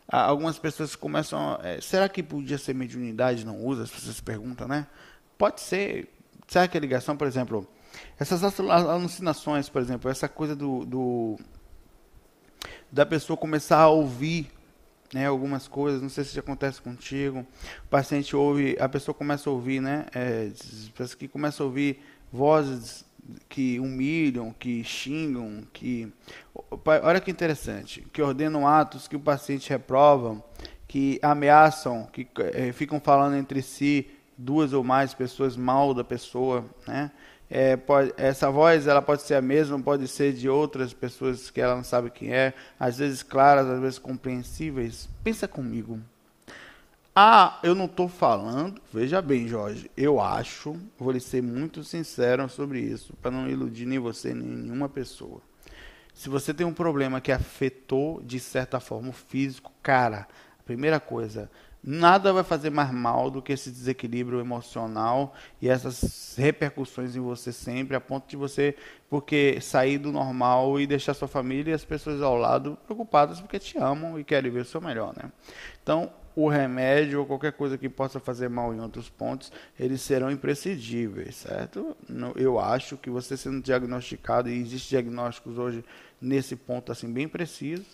[0.08, 1.56] Algumas pessoas começam.
[1.62, 3.46] É, será que podia ser mediunidade?
[3.46, 3.84] Não usa?
[3.84, 4.88] As pessoas perguntam, né?
[5.38, 6.12] Pode ser.
[6.48, 7.64] Será que a ligação, por exemplo,
[8.18, 11.38] essas alucinações, por exemplo, essa coisa do, do
[12.90, 14.50] da pessoa começar a ouvir
[15.14, 17.46] né, algumas coisas, não sei se acontece contigo.
[17.84, 20.06] O paciente ouve, a pessoa começa a ouvir, né?
[20.12, 20.50] É,
[21.16, 23.06] que começa a ouvir vozes
[23.48, 26.12] que humilham, que xingam, que
[27.02, 30.42] olha que interessante, que ordenam atos que o paciente reprova,
[30.86, 36.64] que ameaçam, que é, ficam falando entre si duas ou mais pessoas mal da pessoa,
[36.86, 37.10] né?
[37.50, 41.60] É, pode, essa voz ela pode ser a mesma, pode ser de outras pessoas que
[41.60, 45.08] ela não sabe quem é, às vezes claras, às vezes compreensíveis.
[45.24, 45.98] Pensa comigo.
[47.20, 52.48] Ah, eu não estou falando, veja bem, Jorge, eu acho, vou lhe ser muito sincero
[52.48, 55.42] sobre isso, para não iludir nem você, nem nenhuma pessoa.
[56.14, 60.28] Se você tem um problema que afetou, de certa forma, o físico, cara,
[60.60, 61.50] a primeira coisa,
[61.82, 67.50] nada vai fazer mais mal do que esse desequilíbrio emocional e essas repercussões em você
[67.50, 68.76] sempre, a ponto de você,
[69.10, 73.58] porque sair do normal e deixar sua família e as pessoas ao lado preocupadas porque
[73.58, 75.32] te amam e querem ver o seu melhor, né?
[75.82, 80.30] Então, o remédio ou qualquer coisa que possa fazer mal em outros pontos, eles serão
[80.30, 81.96] imprescindíveis, certo?
[82.36, 85.84] Eu acho que você sendo diagnosticado, e existem diagnósticos hoje
[86.22, 87.84] nesse ponto assim bem preciso,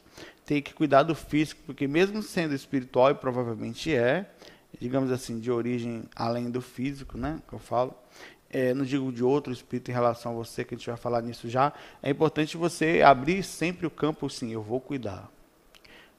[0.44, 4.30] tem que cuidar do físico, porque mesmo sendo espiritual, e provavelmente é,
[4.78, 7.94] digamos assim, de origem além do físico, né, que eu falo,
[8.50, 11.22] é, não digo de outro espírito em relação a você, que a gente vai falar
[11.22, 11.72] nisso já,
[12.02, 15.32] é importante você abrir sempre o campo, sim, eu vou cuidar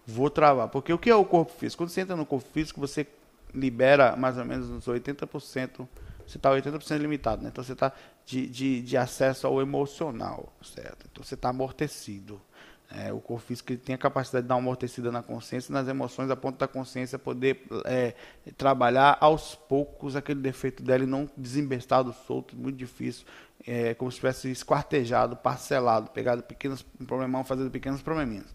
[0.06, 0.68] vou travar.
[0.70, 1.84] Porque o que é o corpo físico?
[1.84, 3.08] Quando você entra no corpo físico, você
[3.54, 5.88] libera mais ou menos uns 80%,
[6.28, 7.50] você está 80% limitado, né?
[7.50, 7.92] Então você está
[8.26, 11.08] de, de, de, acesso ao emocional, certo?
[11.12, 12.42] Então você está amortecido.
[12.90, 15.88] É, o corpo físico ele tem a capacidade de dar uma amortecida na consciência, nas
[15.88, 18.14] emoções, a ponto da consciência poder é,
[18.56, 23.26] trabalhar aos poucos aquele defeito dela e não desembestado, solto, muito difícil
[23.68, 28.46] é, como se tivesse esquartejado, parcelado, pegado pequenos problemão, fazendo pequenos probleminhas.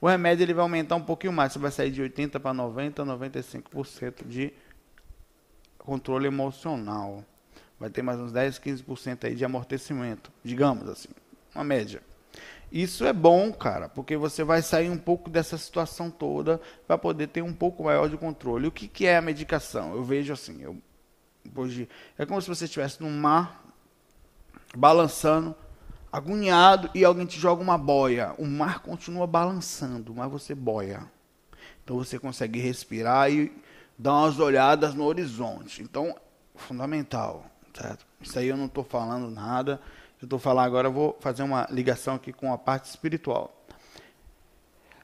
[0.00, 3.04] O remédio ele vai aumentar um pouquinho mais, você vai sair de 80 para 90,
[3.04, 4.52] 95% de
[5.78, 7.24] controle emocional.
[7.78, 11.08] Vai ter mais uns 10, 15% aí de amortecimento, digamos assim,
[11.54, 12.02] uma média.
[12.72, 17.26] Isso é bom, cara, porque você vai sair um pouco dessa situação toda, vai poder
[17.26, 18.68] ter um pouco maior de controle.
[18.68, 19.94] O que, que é a medicação?
[19.94, 20.76] Eu vejo assim, eu,
[21.56, 23.64] hoje, é como se você estivesse num mar
[24.76, 25.54] balançando,
[26.12, 28.34] agoniado, e alguém te joga uma boia.
[28.38, 31.10] O mar continua balançando, mas você boia.
[31.82, 33.52] Então você consegue respirar e
[33.98, 35.82] dar umas olhadas no horizonte.
[35.82, 36.16] Então,
[36.54, 38.06] fundamental, certo?
[38.20, 39.80] Isso aí eu não estou falando nada.
[40.20, 43.56] Eu estou falando agora, eu vou fazer uma ligação aqui com a parte espiritual.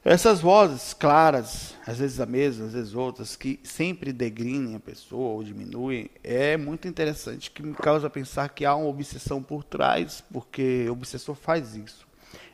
[0.05, 5.33] Essas vozes claras, às vezes a mesma, às vezes outras, que sempre degrinem a pessoa
[5.33, 10.23] ou diminuem, é muito interessante, que me causa pensar que há uma obsessão por trás,
[10.31, 12.07] porque o obsessor faz isso.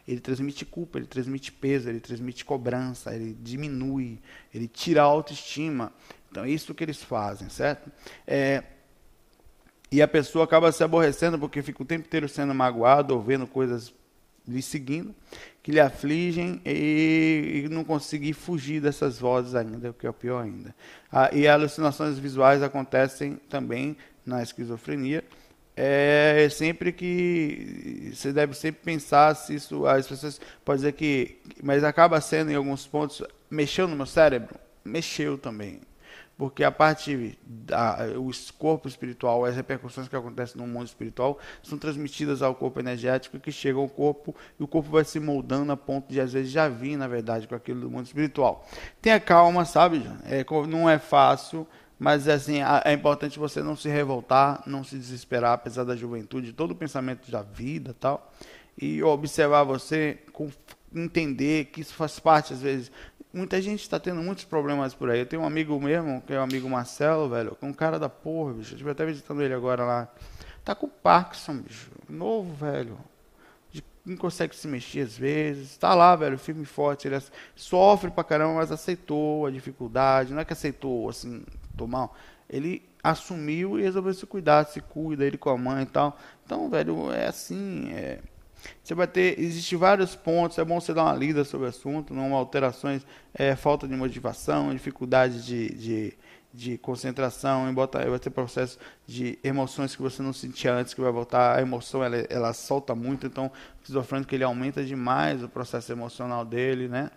[0.07, 4.19] Ele transmite culpa, ele transmite peso, ele transmite cobrança, ele diminui,
[4.53, 5.91] ele tira a autoestima.
[6.31, 7.91] Então é isso que eles fazem, certo?
[8.25, 8.63] É,
[9.93, 13.45] e a pessoa acaba se aborrecendo porque fica o tempo inteiro sendo magoado ou vendo
[13.45, 13.93] coisas
[14.47, 15.13] lhe seguindo
[15.61, 20.13] que lhe afligem e, e, não conseguir fugir dessas vozes ainda, o que é o
[20.13, 20.75] pior ainda.
[21.11, 25.23] Ah, e alucinações visuais acontecem também na esquizofrenia.
[25.77, 31.83] É sempre que você deve sempre pensar se isso as pessoas podem dizer que mas
[31.83, 35.81] acaba sendo em alguns pontos mexeu no meu cérebro mexeu também
[36.43, 41.77] porque a parte da o corpo espiritual, as repercussões que acontecem no mundo espiritual são
[41.77, 45.77] transmitidas ao corpo energético que chegam ao corpo e o corpo vai se moldando a
[45.77, 48.67] ponto de às vezes já vir, na verdade, com aquilo do mundo espiritual.
[49.01, 50.05] Tenha calma, sabe?
[50.25, 51.65] É, não é fácil,
[51.97, 56.71] mas assim, é importante você não se revoltar, não se desesperar, apesar da juventude, todo
[56.71, 58.33] o pensamento da vida, tal,
[58.77, 60.51] e observar você com
[60.95, 62.91] entender que isso faz parte às vezes
[63.33, 65.21] Muita gente está tendo muitos problemas por aí.
[65.21, 67.97] Eu tenho um amigo mesmo, que é o amigo Marcelo, velho, que é um cara
[67.97, 68.71] da porra, bicho.
[68.71, 70.07] Eu estive até visitando ele agora lá.
[70.63, 71.89] Tá com Parkinson, bicho.
[72.07, 72.95] Novo, velho.
[74.05, 75.77] Não consegue se mexer às vezes.
[75.77, 77.07] Tá lá, velho, firme e forte.
[77.07, 77.19] Ele
[77.55, 80.31] sofre pra caramba, mas aceitou a dificuldade.
[80.31, 81.43] Não é que aceitou, assim,
[81.75, 82.09] tomar.
[82.47, 86.17] Ele assumiu e resolveu se cuidar, se cuida, ele com a mãe e tal.
[86.45, 87.91] Então, velho, é assim.
[87.93, 88.19] É
[88.83, 92.13] Você vai ter, existe vários pontos, é bom você dar uma lida sobre o assunto,
[92.13, 96.13] não alterações, é, falta de motivação, dificuldade de, de,
[96.53, 101.01] de concentração, em botar, vai ter processo de emoções que você não sentia antes, que
[101.01, 105.49] vai voltar, a emoção ela, ela solta muito, então esquizofrênico que ele aumenta demais o
[105.49, 107.09] processo emocional dele, né?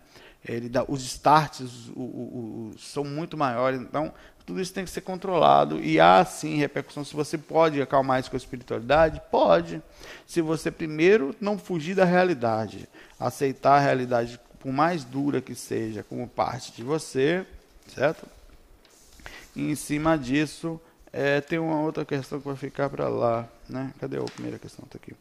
[0.44, 4.12] Ele dá, os starts o, o, o, são muito maiores, então
[4.46, 7.04] tudo isso tem que ser controlado e há sim repercussão.
[7.04, 9.82] Se você pode acalmar isso com a espiritualidade, pode.
[10.24, 12.88] Se você primeiro não fugir da realidade,
[13.18, 17.44] aceitar a realidade, por mais dura que seja, como parte de você,
[17.92, 18.24] certo?
[19.56, 20.80] E em cima disso,
[21.12, 23.92] é, tem uma outra questão que vai ficar para lá, né?
[23.98, 24.84] Cadê a primeira questão?
[24.88, 25.12] Tá aqui.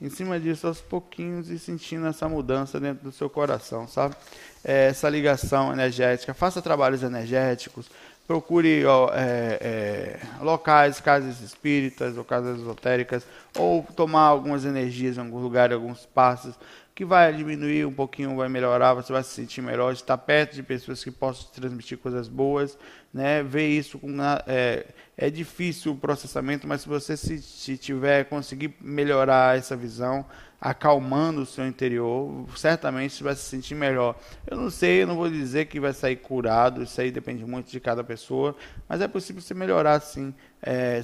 [0.00, 4.14] Em cima disso, aos pouquinhos e sentindo essa mudança dentro do seu coração, sabe?
[4.62, 6.32] É, essa ligação energética.
[6.32, 7.90] Faça trabalhos energéticos
[8.28, 13.26] procure ó, é, é, locais, casas espíritas ou casas esotéricas,
[13.56, 16.54] ou tomar algumas energias em algum lugar, alguns passos,
[16.94, 20.62] que vai diminuir um pouquinho, vai melhorar, você vai se sentir melhor, estar perto de
[20.62, 22.76] pessoas que possam transmitir coisas boas,
[23.14, 23.42] né?
[23.42, 24.14] Ver isso com
[24.46, 24.84] é,
[25.16, 30.26] é difícil o processamento, mas se você se, se tiver conseguir melhorar essa visão,
[30.60, 34.18] acalmando o seu interior, certamente você vai se sentir melhor.
[34.46, 37.70] Eu não sei, eu não vou dizer que vai sair curado, isso aí depende muito
[37.70, 38.56] de cada pessoa,
[38.88, 40.34] mas é possível você melhorar sim.
[40.60, 41.00] É,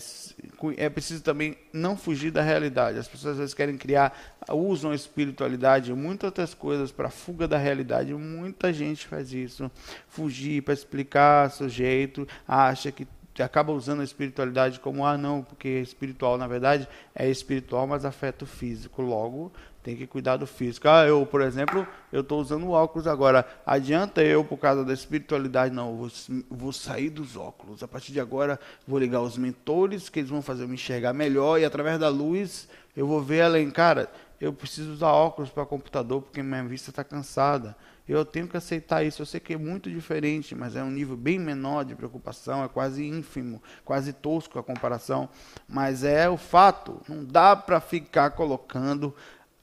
[0.76, 2.98] é preciso também não fugir da realidade.
[2.98, 4.12] As pessoas às vezes querem criar,
[4.50, 8.12] usam a espiritualidade e muitas outras coisas para fuga da realidade.
[8.12, 9.70] Muita gente faz isso.
[10.09, 13.07] Fugir para explicar seu jeito, acha que
[13.43, 18.45] acaba usando a espiritualidade como ah não, porque espiritual na verdade é espiritual, mas afeta
[18.45, 19.03] o físico.
[19.03, 20.89] Logo, tem que cuidar do físico.
[20.89, 23.47] Ah, eu, por exemplo, eu estou usando óculos agora.
[23.66, 26.11] Adianta eu, por causa da espiritualidade, não, vou,
[26.51, 27.82] vou sair dos óculos.
[27.82, 31.12] A partir de agora, vou ligar os mentores, que eles vão fazer eu me enxergar
[31.12, 32.66] melhor e através da luz
[32.97, 33.70] eu vou ver além.
[33.70, 34.11] Cara,
[34.41, 37.76] eu preciso usar óculos para computador porque minha vista está cansada.
[38.07, 39.22] Eu tenho que aceitar isso.
[39.22, 42.68] Eu sei que é muito diferente, mas é um nível bem menor de preocupação, é
[42.68, 45.28] quase ínfimo, quase tosco a comparação.
[45.66, 47.00] Mas é o fato.
[47.09, 49.14] Não dá para ficar colocando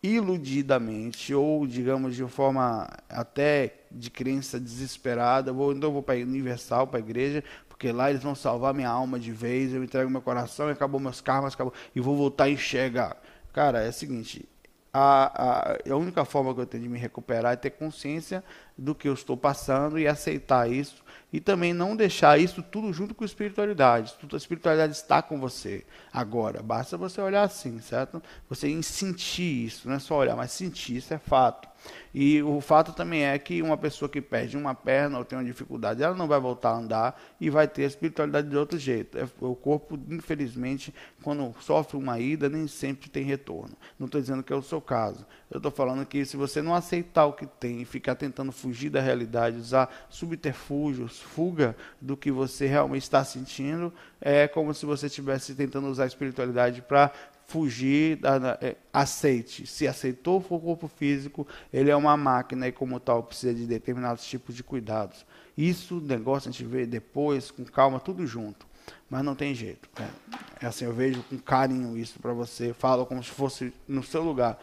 [0.04, 5.54] iludidamente ou, digamos, de forma até de crença desesperada.
[5.54, 8.74] Vou, então eu vou para a Universal, para a igreja, porque lá eles vão salvar
[8.74, 9.74] minha alma de vez.
[9.74, 13.22] Eu entrego meu coração e acabou meus karmas, acabou, e vou voltar a enxergar.
[13.54, 14.48] Cara, é o seguinte,
[14.94, 18.44] a, a, a única forma que eu tenho de me recuperar é ter consciência
[18.78, 21.04] do que eu estou passando e aceitar isso
[21.34, 24.14] e também não deixar isso tudo junto com a espiritualidade.
[24.32, 26.62] A espiritualidade está com você agora.
[26.62, 28.22] Basta você olhar assim, certo?
[28.50, 31.70] Você sentir isso, não é só olhar, mas sentir, isso é fato.
[32.14, 35.46] E o fato também é que uma pessoa que perde uma perna ou tem uma
[35.46, 39.18] dificuldade, ela não vai voltar a andar e vai ter a espiritualidade de outro jeito.
[39.18, 40.94] É, o corpo, infelizmente,
[41.24, 43.76] quando sofre uma ida, nem sempre tem retorno.
[43.98, 45.26] Não estou dizendo que é o seu caso.
[45.52, 48.90] Eu estou falando que se você não aceitar o que tem e ficar tentando fugir
[48.90, 55.08] da realidade, usar subterfúgios, fuga do que você realmente está sentindo, é como se você
[55.08, 57.12] estivesse tentando usar a espiritualidade para
[57.48, 58.18] fugir,
[58.62, 59.68] é, aceite.
[59.68, 64.24] Se aceitou o corpo físico, ele é uma máquina e, como tal, precisa de determinados
[64.24, 65.26] tipos de cuidados.
[65.58, 68.66] Isso, negócio, a gente vê depois, com calma, tudo junto.
[69.10, 69.90] Mas não tem jeito.
[70.00, 74.02] É, é assim, eu vejo com carinho isso para você, falo como se fosse no
[74.02, 74.58] seu lugar.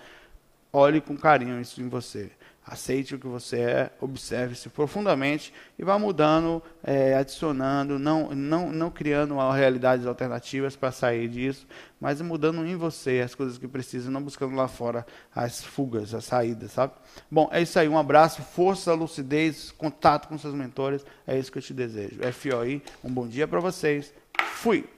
[0.73, 2.31] Olhe com carinho isso em você.
[2.71, 8.91] Aceite o que você é, observe-se profundamente e vá mudando, é, adicionando, não, não, não
[8.91, 11.67] criando realidades alternativas para sair disso,
[11.99, 16.27] mas mudando em você as coisas que precisa, não buscando lá fora as fugas, as
[16.27, 16.93] saídas, sabe?
[17.31, 17.89] Bom, é isso aí.
[17.89, 21.07] Um abraço, força, lucidez, contato com seus mentores.
[21.27, 22.21] É isso que eu te desejo.
[22.35, 24.13] FOI, um bom dia para vocês.
[24.45, 24.98] Fui!